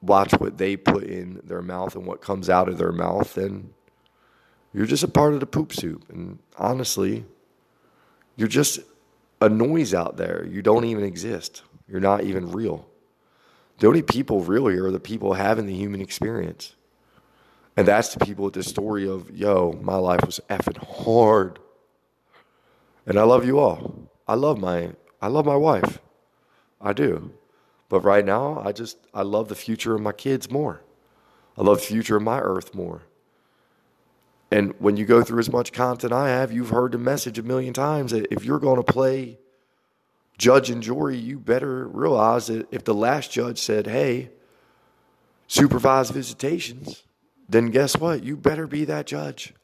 [0.00, 3.72] watch what they put in their mouth and what comes out of their mouth, then
[4.74, 6.04] you're just a part of the poop soup.
[6.08, 7.24] And honestly,
[8.36, 8.80] you're just
[9.40, 10.46] a noise out there.
[10.48, 11.62] You don't even exist.
[11.88, 12.86] You're not even real.
[13.78, 16.74] The only people real here are the people having the human experience.
[17.76, 21.58] And that's the people with the story of, yo, my life was effing hard.
[23.06, 24.08] And I love you all.
[24.28, 26.00] I love my I love my wife.
[26.80, 27.32] I do.
[27.88, 30.82] But right now, I just I love the future of my kids more.
[31.56, 33.02] I love the future of my earth more.
[34.52, 37.42] And when you go through as much content I have, you've heard the message a
[37.42, 39.38] million times that if you're going to play
[40.36, 44.28] judge and jury, you better realize that if the last judge said, hey,
[45.46, 47.04] supervise visitations,
[47.48, 48.24] then guess what?
[48.24, 49.54] You better be that judge.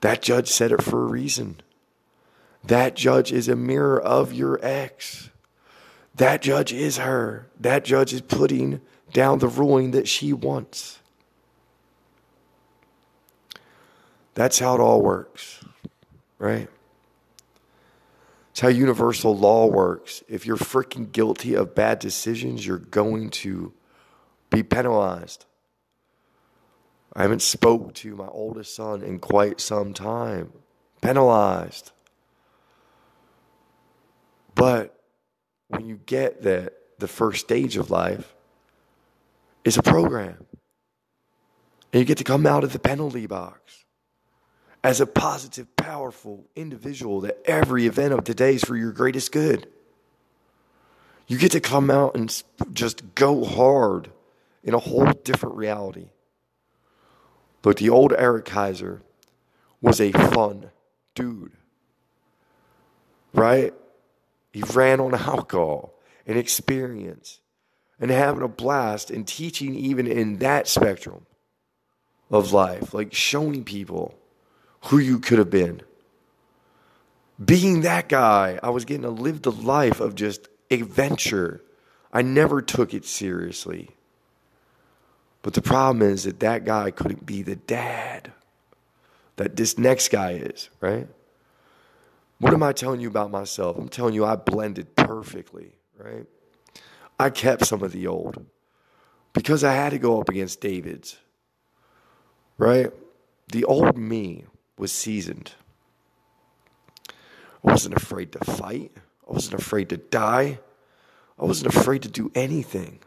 [0.00, 1.60] That judge said it for a reason.
[2.64, 5.30] That judge is a mirror of your ex.
[6.16, 7.46] That judge is her.
[7.60, 8.80] That judge is putting
[9.12, 10.98] down the ruling that she wants.
[14.36, 15.64] That's how it all works,
[16.38, 16.68] right?
[18.50, 20.22] It's how universal law works.
[20.28, 23.72] If you're freaking guilty of bad decisions, you're going to
[24.50, 25.46] be penalized.
[27.14, 30.52] I haven't spoke to my oldest son in quite some time.
[31.00, 31.92] Penalized.
[34.54, 35.00] But
[35.68, 38.34] when you get that the first stage of life
[39.64, 40.44] is a program.
[41.90, 43.85] And you get to come out of the penalty box
[44.86, 49.66] as a positive, powerful individual that every event of today is for your greatest good.
[51.26, 54.12] You get to come out and just go hard
[54.62, 56.10] in a whole different reality.
[57.62, 59.02] But the old Eric Kaiser
[59.80, 60.70] was a fun
[61.16, 61.56] dude,
[63.34, 63.74] right?
[64.52, 65.94] He ran on alcohol
[66.28, 67.40] and experience
[67.98, 71.26] and having a blast and teaching even in that spectrum
[72.30, 74.14] of life, like showing people
[74.86, 75.82] who you could have been.
[77.44, 81.60] Being that guy, I was getting to live the life of just adventure.
[82.12, 83.90] I never took it seriously.
[85.42, 88.32] But the problem is that that guy couldn't be the dad
[89.36, 91.08] that this next guy is, right?
[92.38, 93.76] What am I telling you about myself?
[93.76, 96.26] I'm telling you I blended perfectly, right?
[97.18, 98.44] I kept some of the old
[99.32, 101.18] because I had to go up against David's,
[102.58, 102.90] right?
[103.52, 104.44] The old me
[104.78, 105.52] was seasoned.
[107.08, 108.92] I wasn't afraid to fight.
[109.28, 110.60] I wasn't afraid to die.
[111.38, 113.00] I wasn't afraid to do anything.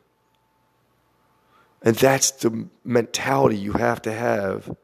[1.82, 4.76] And that's the mentality you have to have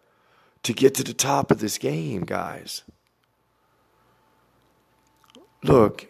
[0.64, 2.84] to get to the top of this game, guys.
[5.64, 6.08] Look,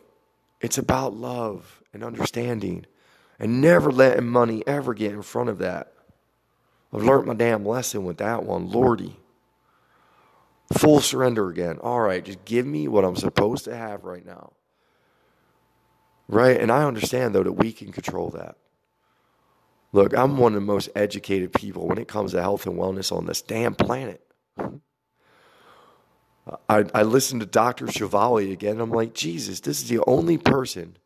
[0.62, 2.86] it's about love and understanding
[3.40, 5.94] and never letting money ever get in front of that.
[6.94, 8.70] I've learned my damn lesson with that one.
[8.70, 9.18] Lordy.
[10.74, 11.78] Full surrender again.
[11.82, 14.54] All right, just give me what I'm supposed to have right now.
[16.28, 16.60] Right?
[16.60, 18.58] And I understand, though, that we can control that.
[19.92, 23.16] Look, I'm one of the most educated people when it comes to health and wellness
[23.16, 24.22] on this damn planet.
[26.70, 27.86] I, I listened to Dr.
[27.86, 30.98] Shefali again, I'm like, Jesus, this is the only person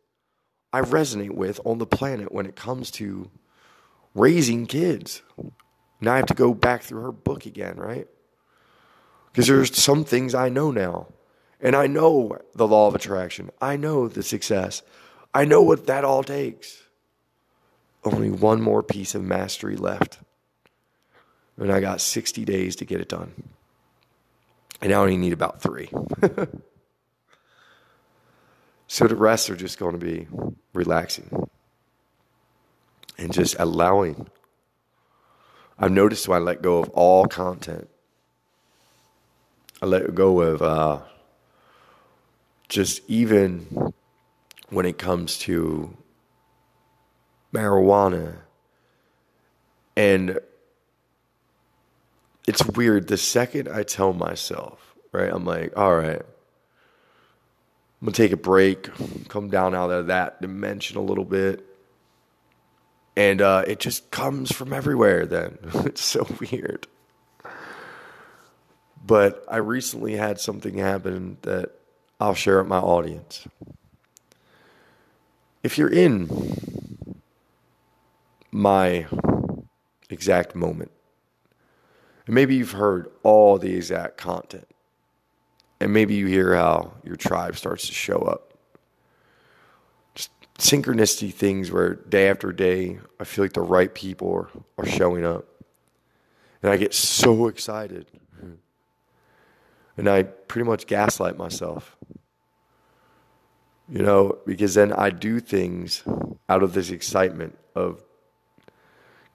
[0.74, 3.30] I resonate with on the planet when it comes to
[4.14, 5.22] raising kids.
[6.01, 8.07] Now I have to go back through her book again, right?
[9.32, 11.08] Because there's some things I know now.
[11.62, 13.50] And I know the law of attraction.
[13.62, 14.82] I know the success.
[15.34, 16.84] I know what that all takes.
[18.04, 20.20] Only one more piece of mastery left.
[21.58, 23.34] And I got 60 days to get it done.
[24.82, 25.90] And I only need about three.
[28.88, 30.28] so the rest are just going to be
[30.74, 31.50] relaxing
[33.18, 34.30] and just allowing.
[35.78, 37.90] I've noticed when I let go of all content,
[39.82, 41.00] I let go of uh,
[42.68, 43.94] just even
[44.70, 45.96] when it comes to
[47.54, 48.38] marijuana
[49.96, 50.40] and
[52.48, 53.08] it's weird.
[53.08, 58.90] The second I tell myself, right, I'm like, all right, I'm gonna take a break,
[59.28, 61.66] come down out of that dimension a little bit.
[63.16, 65.58] And uh, it just comes from everywhere then.
[65.86, 66.88] it's so weird.
[69.06, 71.72] But I recently had something happen that
[72.20, 73.47] I'll share with my audience.
[75.64, 77.22] If you're in
[78.52, 79.08] my
[80.10, 80.91] exact moment,
[82.30, 84.68] and maybe you've heard all the exact content.
[85.80, 88.54] And maybe you hear how your tribe starts to show up.
[90.14, 90.30] Just
[90.60, 95.26] synchronicity things where day after day, I feel like the right people are, are showing
[95.26, 95.45] up.
[96.62, 98.06] And I get so excited.
[100.00, 101.97] And I pretty much gaslight myself.
[103.89, 106.04] You know, because then I do things
[106.47, 108.02] out of this excitement of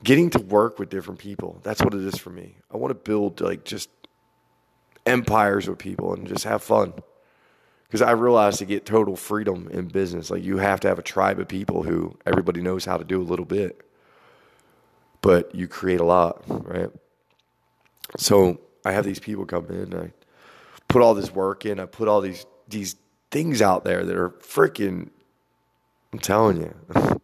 [0.02, 1.60] getting to work with different people.
[1.62, 2.56] That's what it is for me.
[2.72, 3.90] I want to build like just
[5.04, 6.94] empires with people and just have fun.
[7.82, 11.02] Because I realize to get total freedom in business, like you have to have a
[11.02, 13.82] tribe of people who everybody knows how to do a little bit,
[15.20, 16.90] but you create a lot, right?
[18.16, 20.10] So I have these people come in, I
[20.94, 22.94] put all this work in, I put all these these
[23.32, 25.10] things out there that are freaking.
[26.12, 26.74] I'm telling you.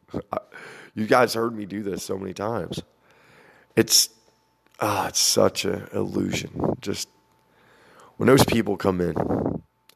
[0.96, 2.82] You guys heard me do this so many times.
[3.76, 4.10] It's
[4.80, 6.74] ah, it's such an illusion.
[6.80, 7.08] Just
[8.16, 9.14] when those people come in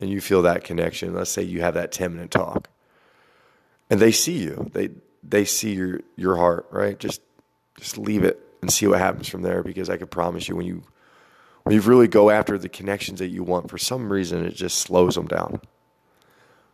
[0.00, 2.70] and you feel that connection, let's say you have that 10 minute talk
[3.90, 4.90] and they see you, they,
[5.24, 6.96] they see your, your heart, right?
[6.98, 7.20] Just,
[7.76, 10.64] just leave it and see what happens from there because I can promise you when
[10.64, 10.84] you,
[11.64, 14.78] when you really go after the connections that you want, for some reason, it just
[14.78, 15.60] slows them down.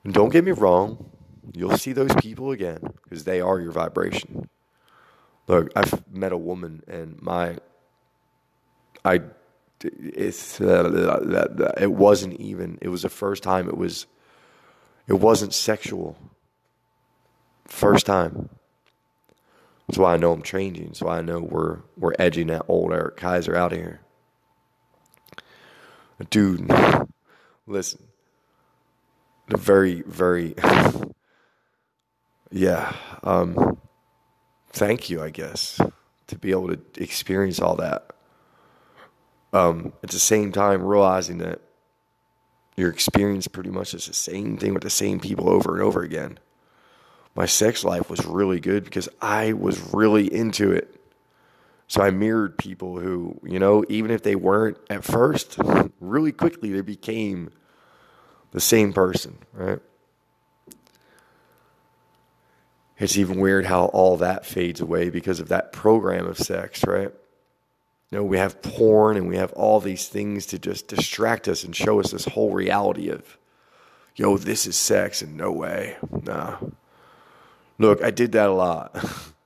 [0.05, 1.11] And don't get me wrong,
[1.55, 4.49] You'll see those people again because they are your vibration.
[5.47, 7.57] Look, I've met a woman and my,
[9.05, 9.23] I,
[9.83, 12.79] it's it wasn't even.
[12.83, 13.69] It was the first time.
[13.69, 14.07] It was,
[15.09, 16.17] it wasn't sexual.
[17.67, 18.51] First time.
[19.89, 20.87] That's why I know I'm changing.
[20.89, 24.01] That's why I know we're we're edging that old Eric Kaiser out of here.
[26.29, 26.71] Dude,
[27.67, 28.03] listen.
[29.49, 30.55] The very, very
[32.51, 32.95] yeah.
[33.23, 33.79] Um,
[34.71, 35.81] thank you, I guess,
[36.27, 38.11] to be able to experience all that.
[39.53, 41.61] Um, at the same time, realizing that
[42.77, 46.03] your experience pretty much is the same thing with the same people over and over
[46.03, 46.39] again.
[47.35, 51.00] My sex life was really good because I was really into it.
[51.91, 55.59] So I mirrored people who, you know, even if they weren't at first,
[55.99, 57.51] really quickly they became
[58.53, 59.81] the same person, right?
[62.97, 67.11] it's even weird how all that fades away because of that program of sex, right?
[68.11, 71.65] You know, we have porn and we have all these things to just distract us
[71.65, 73.37] and show us this whole reality of,
[74.15, 75.97] yo, this is sex and no way.
[76.23, 76.59] Nah.
[77.79, 78.95] Look, I did that a lot.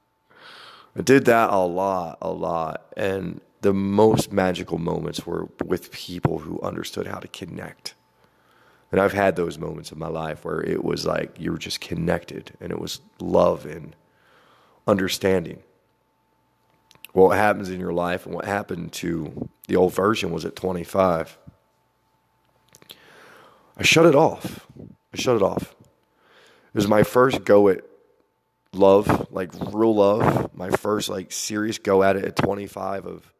[0.96, 2.92] I did that a lot, a lot.
[2.96, 7.94] And the most magical moments were with people who understood how to connect
[8.92, 11.80] And I've had those moments in my life where it was like you were just
[11.80, 13.96] connected and it was love and
[14.86, 15.62] understanding.
[17.12, 21.38] What happens in your life and what happened to the old version was at 25.
[23.76, 24.66] I shut it off.
[25.12, 25.74] I shut it off.
[26.68, 27.84] It was my first go at
[28.74, 30.54] love, like real love.
[30.54, 33.32] My first like serious go at it at 25 of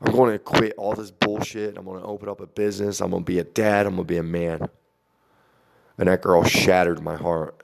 [0.00, 1.78] I'm going to quit all this bullshit.
[1.78, 3.00] I'm going to open up a business.
[3.00, 3.86] I'm going to be a dad.
[3.86, 4.68] I'm going to be a man.
[5.96, 7.62] And that girl shattered my heart.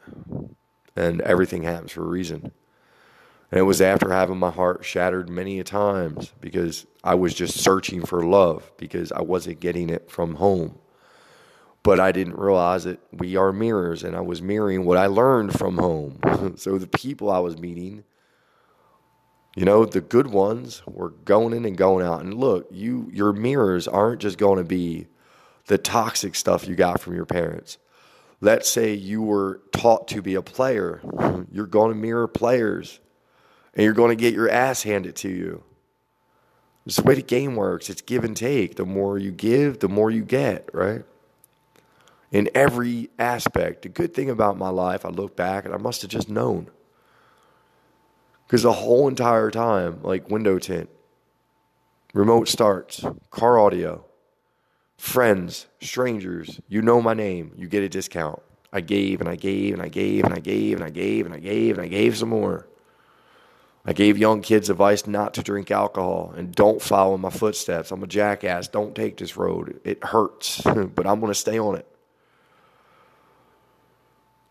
[0.97, 2.53] And everything happens for a reason.
[3.51, 7.59] And it was after having my heart shattered many a times because I was just
[7.59, 10.80] searching for love because I wasn't getting it from home.
[11.83, 15.59] But I didn't realize that we are mirrors and I was mirroring what I learned
[15.59, 16.19] from home.
[16.57, 18.05] so the people I was meeting,
[19.57, 22.21] you know, the good ones were going in and going out.
[22.21, 25.07] And look, you your mirrors aren't just going to be
[25.67, 27.79] the toxic stuff you got from your parents.
[28.43, 31.01] Let's say you were taught to be a player.
[31.53, 33.01] You're going to mirror players
[33.75, 35.63] and you're going to get your ass handed to you.
[36.87, 37.91] It's the way the game works.
[37.91, 38.77] It's give and take.
[38.77, 41.05] The more you give, the more you get, right?
[42.31, 43.83] In every aspect.
[43.83, 46.69] The good thing about my life, I look back and I must have just known.
[48.47, 50.91] Because the whole entire time, like window tint,
[52.13, 54.05] remote starts, car audio,
[54.97, 58.43] friends, strangers, you know my name, you get a discount.
[58.73, 61.35] I gave and I gave and I gave and I gave and I gave and
[61.35, 62.69] I gave and I gave some more.
[63.85, 67.91] I gave young kids advice not to drink alcohol and don't follow my footsteps.
[67.91, 68.69] I'm a jackass.
[68.69, 69.81] Don't take this road.
[69.85, 71.87] It hurts, but I'm going to stay on it.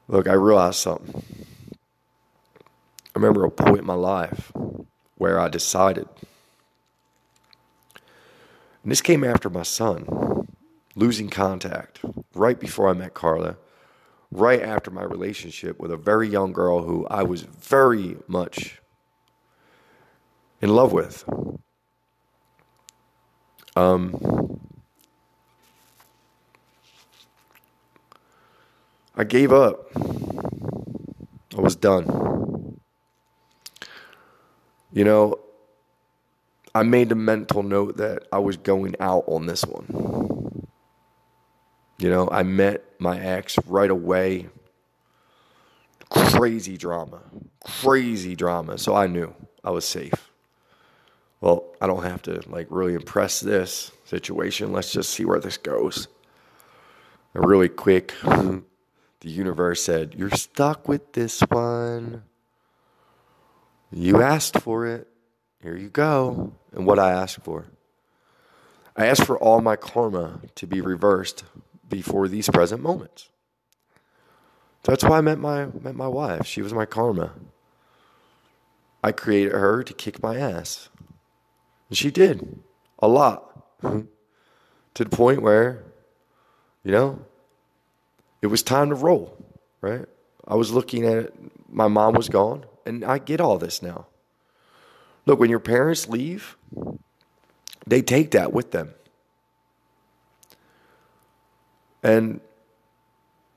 [0.10, 1.24] Look, I realized something.
[1.72, 4.52] I remember a point in my life
[5.20, 6.08] where I decided,
[8.82, 10.48] and this came after my son
[10.96, 12.00] losing contact
[12.34, 13.58] right before I met Carla,
[14.32, 18.82] right after my relationship with a very young girl who I was very much
[20.60, 21.24] in love with.
[23.76, 24.60] Um,
[29.20, 29.92] I gave up.
[29.96, 32.80] I was done.
[34.92, 35.40] You know,
[36.74, 40.68] I made a mental note that I was going out on this one.
[42.00, 44.48] You know, I met my ex right away.
[46.10, 47.22] Crazy drama.
[47.64, 48.80] Crazy drama.
[48.80, 50.30] So I knew I was safe
[51.42, 54.72] well, I don't have to like really impress this situation.
[54.72, 56.08] Let's just see where this goes.
[57.34, 58.14] And really quick,
[59.22, 62.24] the universe said, You're stuck with this one.
[63.92, 65.08] You asked for it.
[65.62, 66.54] Here you go.
[66.72, 67.66] And what I asked for.
[68.96, 71.44] I asked for all my karma to be reversed
[71.88, 73.30] before these present moments.
[74.84, 76.46] That's why I met my met my wife.
[76.46, 77.34] She was my karma.
[79.04, 80.90] I created her to kick my ass.
[81.90, 82.60] And she did
[83.00, 84.08] a lot to
[84.96, 85.84] the point where,
[86.84, 87.26] you know,
[88.42, 89.38] it was time to roll,
[89.82, 90.06] right?
[90.48, 91.34] I was looking at it,
[91.70, 94.08] my mom was gone, and I get all this now.
[95.26, 96.58] Look, when your parents leave,
[97.86, 98.94] they take that with them.
[102.02, 102.40] And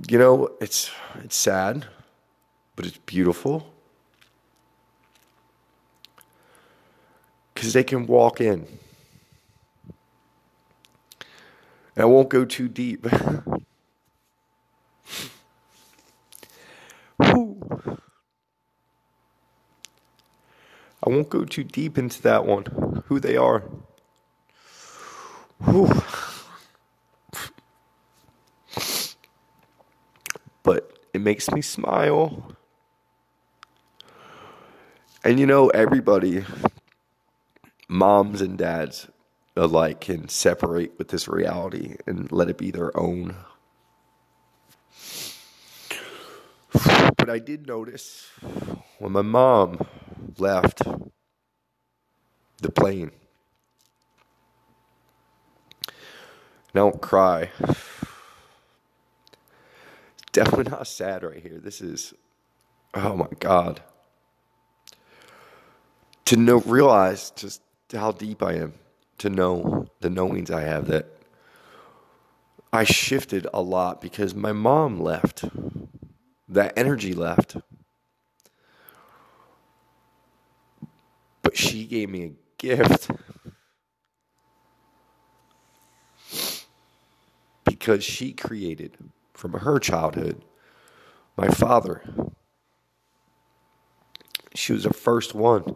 [0.09, 0.91] you know, it's
[1.23, 1.87] it's sad,
[2.75, 3.73] but it's beautiful.
[7.63, 8.67] because they can walk in.
[11.95, 13.07] And I won't go too deep.
[17.21, 17.47] I
[21.11, 23.65] won't go too deep into that one, who they are.
[25.65, 26.03] Whew.
[30.63, 32.57] But it makes me smile.
[35.25, 36.45] And you know, everybody
[37.89, 39.09] moms and dads
[39.57, 43.37] alike can separate with this reality and let it be their own.
[46.73, 48.31] But I did notice
[48.99, 49.87] when my mom
[50.39, 50.83] left
[52.61, 53.11] the plane.
[56.75, 57.51] Don't cry.
[60.33, 61.59] Definitely not sad right here.
[61.59, 62.15] This is,
[62.95, 63.81] oh my God.
[66.27, 67.63] To know, realize just
[67.93, 68.75] how deep I am
[69.19, 71.07] to know the knowings I have that
[72.73, 75.45] I shifted a lot because my mom left.
[76.49, 77.57] That energy left.
[81.43, 83.11] But she gave me a gift.
[87.83, 88.97] because she created
[89.35, 90.45] from her childhood
[91.37, 92.03] my father.
[94.55, 95.75] She was the first one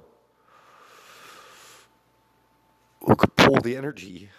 [3.01, 4.31] who could pull the energy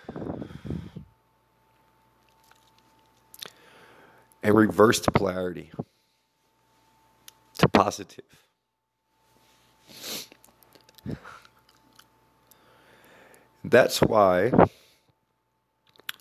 [4.42, 5.72] and reverse the polarity
[7.58, 8.47] to positive.
[13.64, 14.52] That's why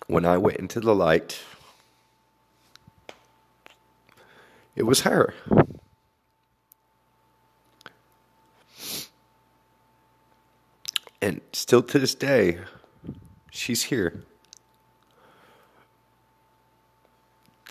[0.07, 1.39] when I went into the light,
[4.75, 5.33] it was her.
[11.21, 12.59] And still to this day,
[13.51, 14.23] she's here.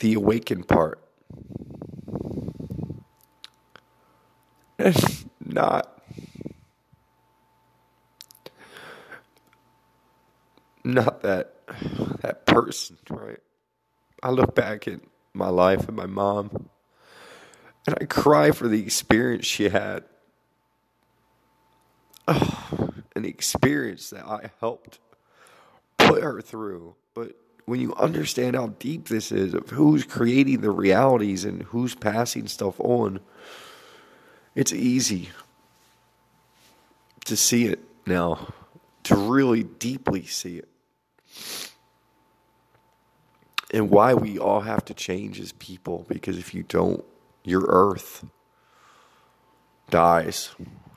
[0.01, 1.01] The awakened part.
[5.45, 5.96] Not
[10.87, 11.53] not that
[12.23, 13.41] that person, right?
[14.23, 15.01] I look back at
[15.35, 16.69] my life and my mom
[17.87, 20.05] and I cry for the experience she had.
[22.29, 24.99] Oh, an experience that I helped
[25.99, 26.95] put her through.
[27.15, 31.95] But when you understand how deep this is of who's creating the realities and who's
[31.95, 33.21] passing stuff on,
[34.55, 35.31] it's easy
[37.25, 38.53] to see it now,
[39.05, 40.69] to really deeply see it
[43.73, 47.05] and why we all have to change as people because if you don't,
[47.45, 48.25] your earth
[49.91, 50.51] dies,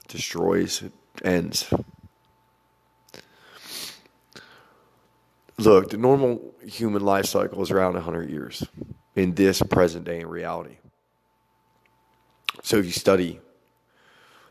[0.08, 0.84] destroys,
[1.24, 1.72] ends.
[5.58, 8.66] Look, the normal human life cycle is around 100 years
[9.16, 10.78] in this present day in reality.
[12.64, 13.42] So if you study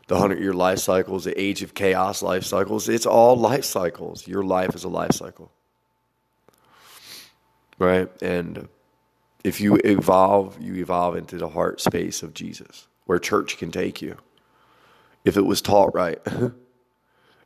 [0.07, 4.27] the 100 year life cycles, the age of chaos life cycles, it's all life cycles.
[4.27, 5.51] Your life is a life cycle
[7.79, 8.09] right?
[8.21, 8.67] And
[9.43, 14.01] if you evolve, you evolve into the heart space of Jesus, where church can take
[14.01, 14.17] you,
[15.25, 16.19] if it was taught right.
[16.25, 16.53] and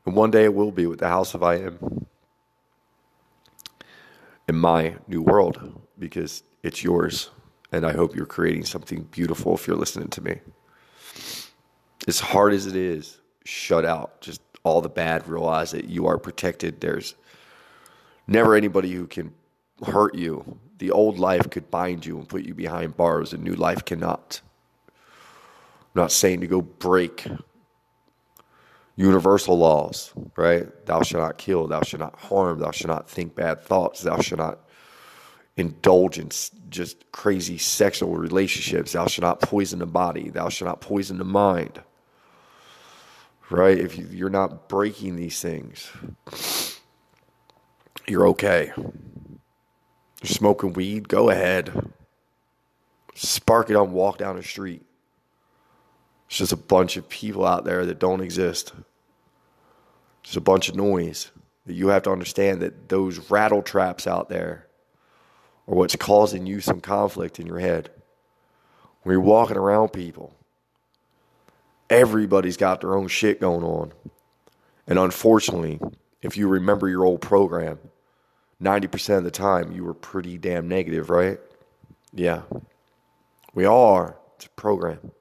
[0.04, 2.08] one day it will be with the house of I am
[4.48, 7.30] in my new world because it's yours.
[7.72, 10.40] And I hope you're creating something beautiful if you're listening to me.
[12.08, 16.18] As hard as it is, shut out just all the bad, realize that you are
[16.18, 16.82] protected.
[16.82, 17.16] There's
[18.28, 19.34] never anybody who can
[19.86, 20.60] hurt you.
[20.78, 24.42] The old life could bind you and put you behind bars, and new life cannot.
[24.88, 27.26] I'm not saying to go break
[28.96, 30.68] universal laws, right?
[30.86, 34.20] Thou shalt not kill, thou shalt not harm, thou shalt not think bad thoughts, thou
[34.22, 34.60] shalt not
[35.56, 36.30] indulge in
[36.70, 41.26] just crazy sexual relationships, thou shalt not poison the body, thou shalt not poison the
[41.26, 41.82] mind.
[43.50, 43.78] Right?
[43.78, 45.92] If you're not breaking these things,
[48.08, 48.72] you're okay.
[50.24, 51.92] You're smoking weed, go ahead.
[53.14, 54.82] Spark it and walk down the street.
[56.28, 58.74] It's just a bunch of people out there that don't exist.
[60.24, 61.32] It's a bunch of noise.
[61.66, 64.68] That you have to understand that those rattle traps out there
[65.68, 67.90] are what's causing you some conflict in your head.
[69.04, 70.34] When you're walking around people,
[71.90, 73.92] everybody's got their own shit going on.
[74.88, 75.80] And unfortunately,
[76.22, 77.80] if you remember your old program,
[78.64, 81.40] 90% of the time you were pretty damn negative, right?
[82.14, 82.44] Yeah.
[83.54, 84.18] We all are.
[84.38, 85.12] It's a program.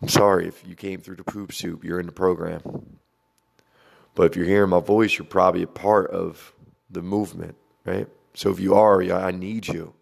[0.00, 2.98] I'm sorry if you came through the poop soup, you're in the program.
[4.14, 6.52] But if you're hearing my voice, you're probably a part of
[6.90, 8.08] the movement, right?
[8.34, 9.94] So if you are, I need you.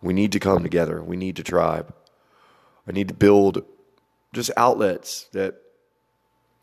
[0.00, 1.02] We need to come together.
[1.02, 1.94] We need to tribe.
[2.86, 3.64] I need to build
[4.32, 5.56] just outlets that,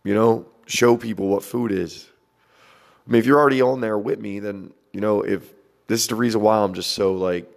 [0.04, 2.08] you know, show people what food is,
[3.08, 5.52] I mean, if you're already on there with me, then you know if
[5.88, 7.52] this is the reason why I'm just so like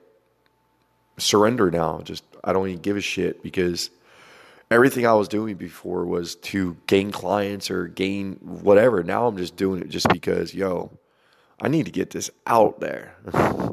[1.18, 2.00] surrender now.
[2.02, 3.90] Just I don't even give a shit because
[4.70, 9.02] everything I was doing before was to gain clients or gain whatever.
[9.02, 10.90] Now I'm just doing it just because, yo,
[11.60, 13.14] I need to get this out there.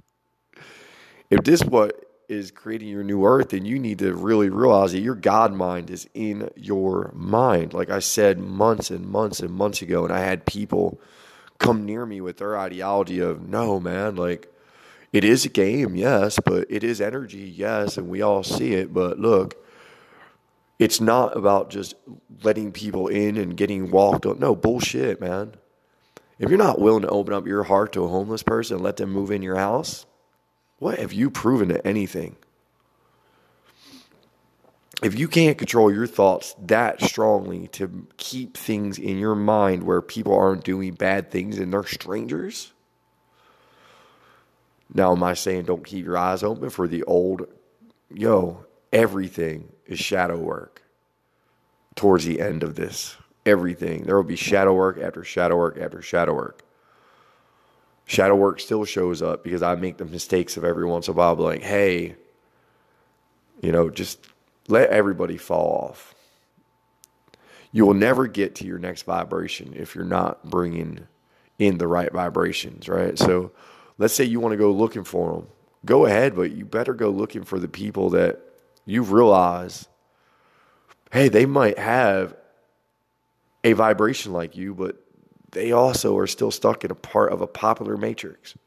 [1.30, 5.02] if this what is creating your new earth, then you need to really realize that
[5.02, 7.74] your God mind is in your mind.
[7.74, 11.00] Like I said months and months and months ago, and I had people
[11.62, 14.52] come near me with their ideology of no man like
[15.14, 18.94] it is a game yes but it is energy yes and we all see it.
[18.94, 19.56] But look
[20.80, 21.94] it's not about just
[22.42, 24.40] letting people in and getting walked on.
[24.40, 25.54] No bullshit man.
[26.40, 28.98] If you're not willing to open up your heart to a homeless person and let
[28.98, 30.08] them move in your house
[30.82, 32.36] what have you proven to anything
[35.02, 40.02] if you can't control your thoughts that strongly to keep things in your mind where
[40.02, 42.72] people aren't doing bad things and they're strangers,
[44.94, 47.48] Now, am I saying don't keep your eyes open for the old?
[48.14, 50.84] Yo, everything is shadow work
[51.96, 53.16] towards the end of this.
[53.46, 54.04] Everything.
[54.04, 56.64] There will be shadow work after shadow work after shadow work.
[58.06, 61.18] Shadow work still shows up because I make the mistakes of every once in a
[61.18, 62.16] while, like, hey,
[63.62, 64.20] you know, just
[64.72, 66.16] let everybody fall off.
[67.72, 71.08] You will never get to your next vibration if you're not bringing
[71.58, 73.18] in the right vibrations, right?
[73.18, 73.52] So
[73.98, 75.48] let's say you want to go looking for them.
[75.86, 78.40] Go ahead, but you better go looking for the people that
[78.86, 79.88] you realize,
[81.12, 82.36] hey, they might have
[83.64, 84.98] a vibration like you, but
[85.52, 88.58] they also are still stuck in a part of a popular matrix.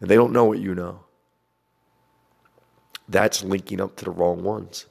[0.00, 1.00] And they don't know what you know.
[3.08, 4.86] That's linking up to the wrong ones.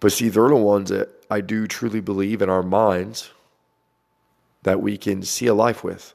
[0.00, 3.30] But see, they're the ones that I do truly believe in our minds
[4.62, 6.14] that we can see a life with.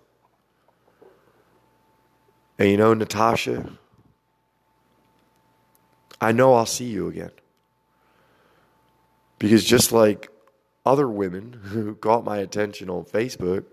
[2.58, 3.72] And you know, Natasha,
[6.20, 7.32] I know I'll see you again.
[9.38, 10.32] Because just like
[10.86, 13.66] other women who caught my attention on Facebook,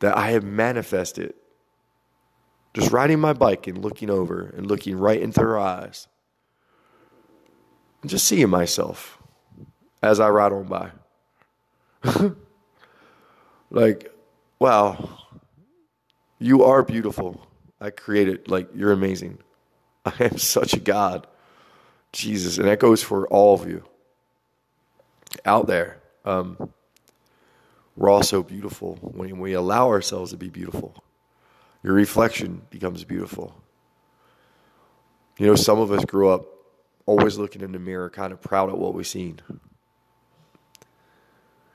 [0.00, 1.34] that I have manifested
[2.74, 6.08] just riding my bike and looking over and looking right into her eyes
[8.00, 9.21] and just seeing myself
[10.02, 10.90] as I ride on by.
[13.70, 14.12] like,
[14.58, 15.18] wow,
[16.38, 17.46] you are beautiful.
[17.80, 19.38] I created, like, you're amazing.
[20.04, 21.26] I am such a God.
[22.12, 22.58] Jesus.
[22.58, 23.84] And that goes for all of you
[25.44, 25.98] out there.
[26.24, 26.72] Um,
[27.96, 31.02] we're all so beautiful when we allow ourselves to be beautiful.
[31.82, 33.54] Your reflection becomes beautiful.
[35.38, 36.46] You know, some of us grew up
[37.06, 39.40] always looking in the mirror, kind of proud of what we've seen.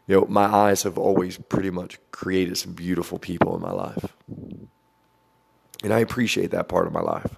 [0.08, 4.16] You know, my eyes have always pretty much created some beautiful people in my life.
[5.84, 7.36] And I appreciate that part of my life.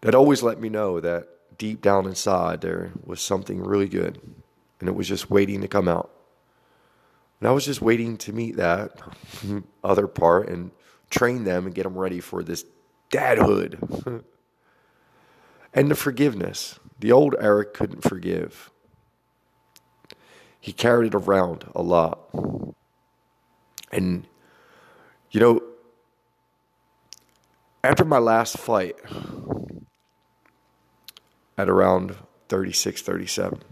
[0.00, 4.20] That always let me know that deep down inside there was something really good
[4.80, 6.10] and it was just waiting to come out.
[7.40, 9.00] And I was just waiting to meet that
[9.84, 10.70] other part and
[11.10, 12.64] train them and get them ready for this
[13.10, 14.24] dadhood.
[15.74, 16.78] and the forgiveness.
[16.98, 18.70] The old Eric couldn't forgive.
[20.66, 22.18] He carried it around a lot.
[23.92, 24.26] And,
[25.30, 25.62] you know,
[27.84, 28.96] after my last fight
[31.56, 32.16] at around
[32.48, 33.62] 36, 37,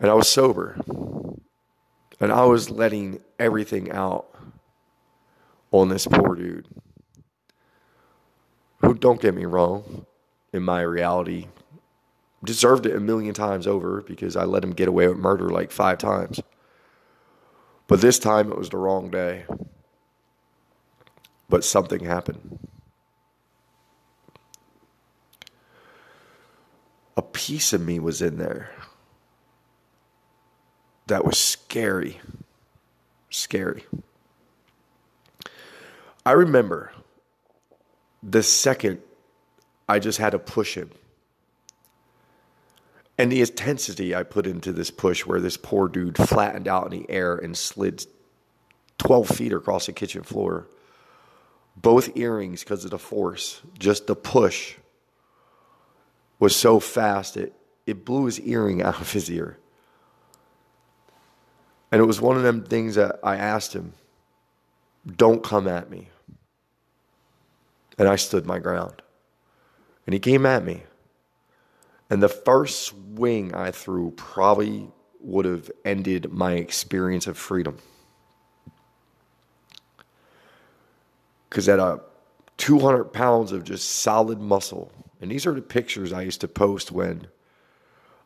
[0.00, 0.76] and I was sober.
[2.18, 4.34] And I was letting everything out
[5.70, 6.66] on this poor dude.
[8.78, 10.06] Who, don't get me wrong,
[10.52, 11.46] in my reality,
[12.44, 15.70] deserved it a million times over because I let him get away with murder like
[15.70, 16.40] five times.
[17.86, 19.44] But this time it was the wrong day.
[21.48, 22.58] But something happened.
[27.16, 28.70] A piece of me was in there
[31.06, 32.20] that was scary.
[33.28, 33.84] Scary.
[36.24, 36.92] I remember
[38.22, 39.00] the second
[39.88, 40.90] I just had to push him.
[43.22, 47.02] And the intensity I put into this push, where this poor dude flattened out in
[47.02, 48.04] the air and slid
[48.98, 50.66] 12 feet across the kitchen floor.
[51.76, 54.74] Both earrings, because of the force, just the push
[56.40, 57.52] was so fast it,
[57.86, 59.56] it blew his earring out of his ear.
[61.92, 63.92] And it was one of them things that I asked him,
[65.06, 66.08] don't come at me.
[67.96, 69.00] And I stood my ground.
[70.06, 70.82] And he came at me.
[72.12, 74.90] And the first swing I threw probably
[75.20, 77.78] would have ended my experience of freedom.
[81.48, 82.02] Because at a
[82.58, 84.92] 200 pounds of just solid muscle,
[85.22, 87.28] and these are the pictures I used to post when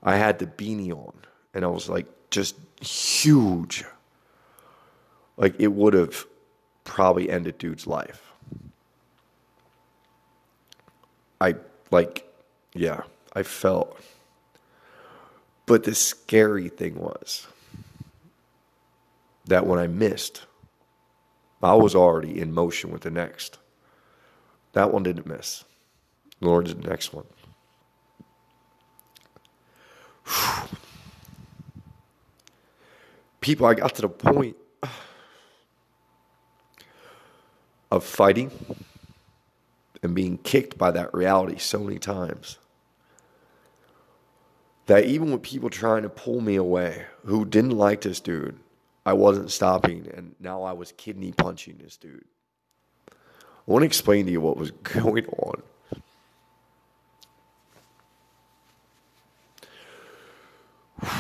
[0.03, 1.14] I had the beanie on,
[1.55, 3.84] and I was like just huge.
[5.37, 6.26] Like it would have
[6.82, 8.32] probably ended dude's life.
[11.41, 11.55] I
[11.93, 12.28] like,
[12.74, 13.03] yeah,
[13.37, 14.01] I felt.
[15.66, 17.47] But the scary thing was
[19.45, 20.47] that when I missed,
[21.62, 23.59] I was already in motion with the next.
[24.72, 25.64] That one didn't miss.
[26.41, 27.26] Lord's the next one.
[33.41, 34.57] people, I got to the point
[37.91, 38.51] of fighting
[40.03, 42.57] and being kicked by that reality so many times
[44.87, 48.59] that even with people trying to pull me away who didn't like this dude,
[49.05, 52.24] I wasn't stopping, and now I was kidney punching this dude.
[53.11, 53.14] I
[53.66, 55.62] want to explain to you what was going on.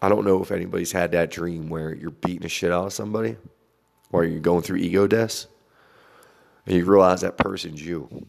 [0.00, 2.92] I don't know if anybody's had that dream where you're beating the shit out of
[2.92, 3.36] somebody
[4.12, 5.48] or you're going through ego deaths
[6.66, 8.28] and you realize that person's you.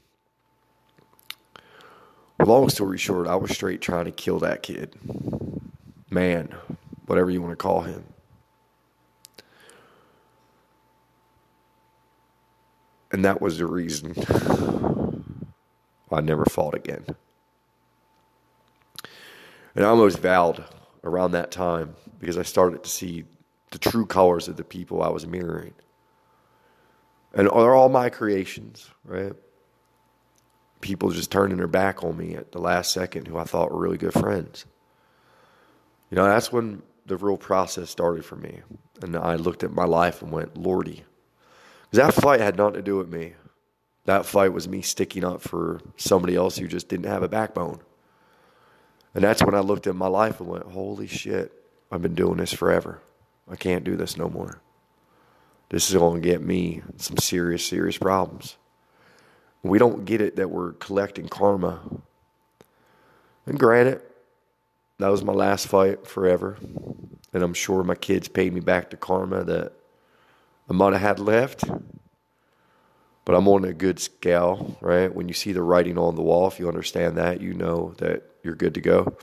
[2.46, 4.96] Long story short, I was straight trying to kill that kid.
[6.10, 6.56] Man,
[7.06, 8.06] whatever you want to call him.
[13.12, 14.14] And that was the reason
[16.12, 17.06] I never fought again.
[19.76, 20.64] And I almost vowed
[21.04, 23.26] around that time because I started to see
[23.72, 25.74] the true colors of the people I was mirroring.
[27.34, 29.34] And they're all my creations, right?
[30.82, 33.80] People just turning their back on me at the last second who I thought were
[33.80, 34.66] really good friends.
[36.10, 38.62] You know, that's when the real process started for me.
[39.02, 41.04] And I looked at my life and went, Lordy.
[41.90, 43.34] Because that fight had nothing to do with me.
[44.06, 47.80] That fight was me sticking up for somebody else who just didn't have a backbone.
[49.14, 51.52] And that's when I looked at my life and went, holy shit,
[51.92, 53.02] I've been doing this forever.
[53.50, 54.62] I can't do this no more.
[55.70, 58.58] This is going to get me some serious, serious problems.
[59.64, 61.82] We don't get it that we're collecting karma.
[63.46, 64.02] And granted,
[65.00, 66.58] that was my last fight forever.
[67.34, 69.74] And I'm sure my kids paid me back the karma that
[70.70, 71.64] I might have had left.
[73.26, 75.14] But I'm on a good scale, right?
[75.14, 78.24] When you see the writing on the wall, if you understand that, you know that
[78.44, 79.18] you're good to go.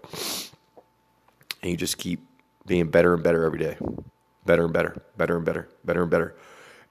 [1.62, 2.20] And you just keep
[2.66, 3.76] being better and better every day.
[4.45, 6.37] Better and better, better and better, better and better.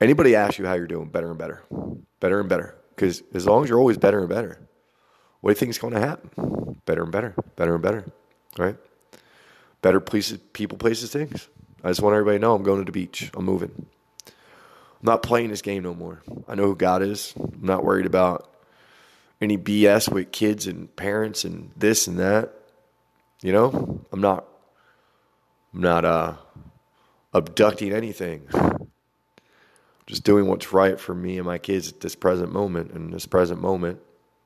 [0.02, 1.64] Anybody asks you how you're doing, better and better,
[2.20, 2.76] better and better.
[2.96, 4.60] Because as long as you're always better and better,
[5.42, 6.82] what do you think is going to happen?
[6.86, 8.06] Better and better, better and better,
[8.58, 8.78] right?
[9.82, 11.48] Better places, people, places, things.
[11.84, 13.30] I just want everybody to know I'm going to the beach.
[13.36, 13.72] I'm moving.
[14.28, 14.34] I'm
[15.04, 16.24] not playing this game no more.
[16.48, 17.34] I know who God is.
[17.38, 18.50] I'm not worried about
[19.42, 22.54] any BS with kids and parents and this and that.
[23.42, 24.46] You know, I'm not.
[25.74, 26.34] I'm not uh,
[27.34, 28.48] abducting anything.
[30.08, 32.92] Just doing what's right for me and my kids at this present moment.
[32.92, 34.00] And this present moment,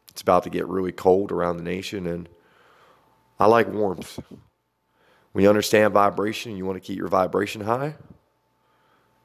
[0.10, 2.30] it's about to get really cold around the nation, and
[3.40, 4.20] I like warmth.
[5.32, 7.96] When you understand vibration, you want to keep your vibration high.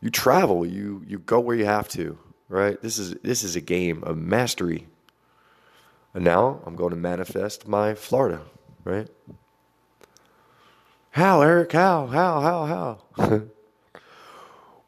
[0.00, 0.66] You travel.
[0.66, 2.18] You you go where you have to.
[2.48, 2.80] Right.
[2.80, 4.86] This is this is a game of mastery.
[6.12, 8.42] And now I'm going to manifest my Florida,
[8.84, 9.08] right?
[11.10, 11.72] How, Eric?
[11.72, 12.06] How?
[12.06, 12.40] How?
[12.40, 12.98] How?
[13.16, 13.42] How?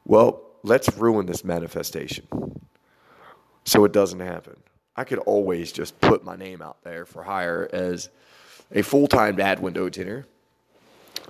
[0.05, 2.27] well, let's ruin this manifestation
[3.64, 4.57] so it doesn't happen.
[4.97, 8.09] I could always just put my name out there for hire as
[8.73, 10.27] a full time dad window tinner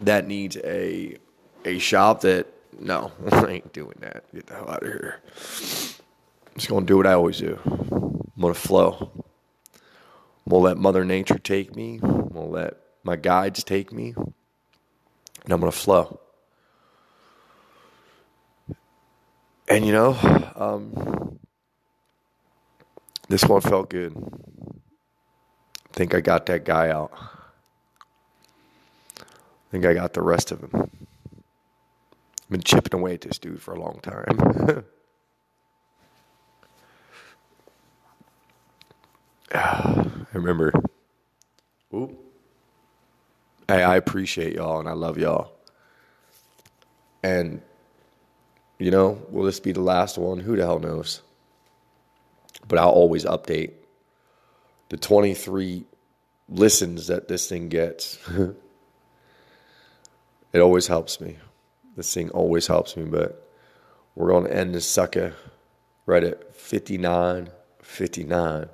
[0.00, 1.18] that needs a
[1.64, 2.46] a shop that
[2.78, 4.24] no, I ain't doing that.
[4.34, 5.20] Get the hell out of here.
[5.26, 7.58] I'm just gonna do what I always do.
[7.66, 9.10] I'm gonna flow.
[9.14, 11.98] I'm gonna let Mother Nature take me.
[12.02, 14.14] I'm gonna let my guides take me.
[14.16, 16.20] And I'm gonna flow.
[19.68, 20.16] And you know,
[20.54, 21.38] um,
[23.28, 24.14] this one felt good.
[24.16, 27.12] I think I got that guy out.
[29.18, 30.70] I think I got the rest of him.
[30.74, 34.84] I've been chipping away at this dude for a long time.
[39.54, 40.72] I remember.
[43.68, 45.52] Hey, I appreciate y'all and I love y'all.
[47.22, 47.62] And,
[48.78, 50.40] you know, will this be the last one?
[50.40, 51.22] Who the hell knows?
[52.68, 53.72] But I'll always update
[54.88, 55.84] the 23
[56.48, 58.18] listens that this thing gets.
[60.52, 61.38] it always helps me.
[61.96, 63.50] This thing always helps me, but
[64.14, 65.34] we're going to end this sucker
[66.04, 67.48] right at 59
[67.82, 68.68] 59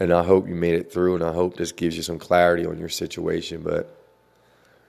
[0.00, 2.64] and I hope you made it through, and I hope this gives you some clarity
[2.64, 3.62] on your situation.
[3.62, 3.94] But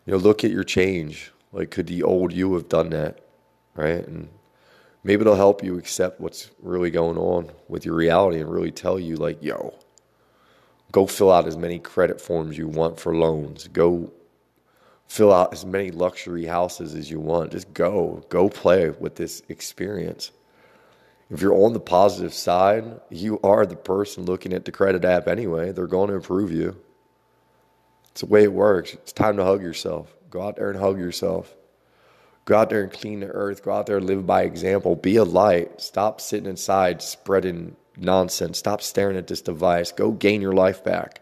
[0.05, 1.31] you know, look at your change.
[1.51, 3.19] Like, could the old you have done that,
[3.75, 4.05] right?
[4.07, 4.29] And
[5.03, 8.99] maybe it'll help you accept what's really going on with your reality and really tell
[8.99, 9.77] you, like, yo,
[10.91, 13.67] go fill out as many credit forms you want for loans.
[13.67, 14.11] Go
[15.07, 17.51] fill out as many luxury houses as you want.
[17.51, 20.31] Just go, go play with this experience
[21.29, 25.27] if you're on the positive side, you are the person looking at the credit app
[25.27, 25.71] anyway.
[25.71, 26.75] They're going to improve you.
[28.11, 28.93] It's the way it works.
[28.93, 30.15] It's time to hug yourself.
[30.31, 31.55] Go out there and hug yourself.
[32.49, 33.63] Go out there and clean the earth.
[33.63, 34.95] Go out there and live by example.
[34.95, 35.79] Be a light.
[35.79, 38.57] Stop sitting inside spreading nonsense.
[38.57, 39.91] Stop staring at this device.
[39.91, 41.21] Go gain your life back.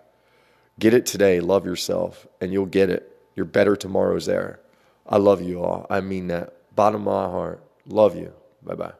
[0.79, 1.41] Get it today.
[1.41, 3.13] Love yourself, and you'll get it.
[3.35, 4.61] Your better tomorrow's there.
[5.05, 5.85] I love you all.
[5.89, 6.53] I mean that.
[6.73, 7.61] Bottom of my heart.
[7.85, 8.31] Love you.
[8.63, 8.93] Bye bye.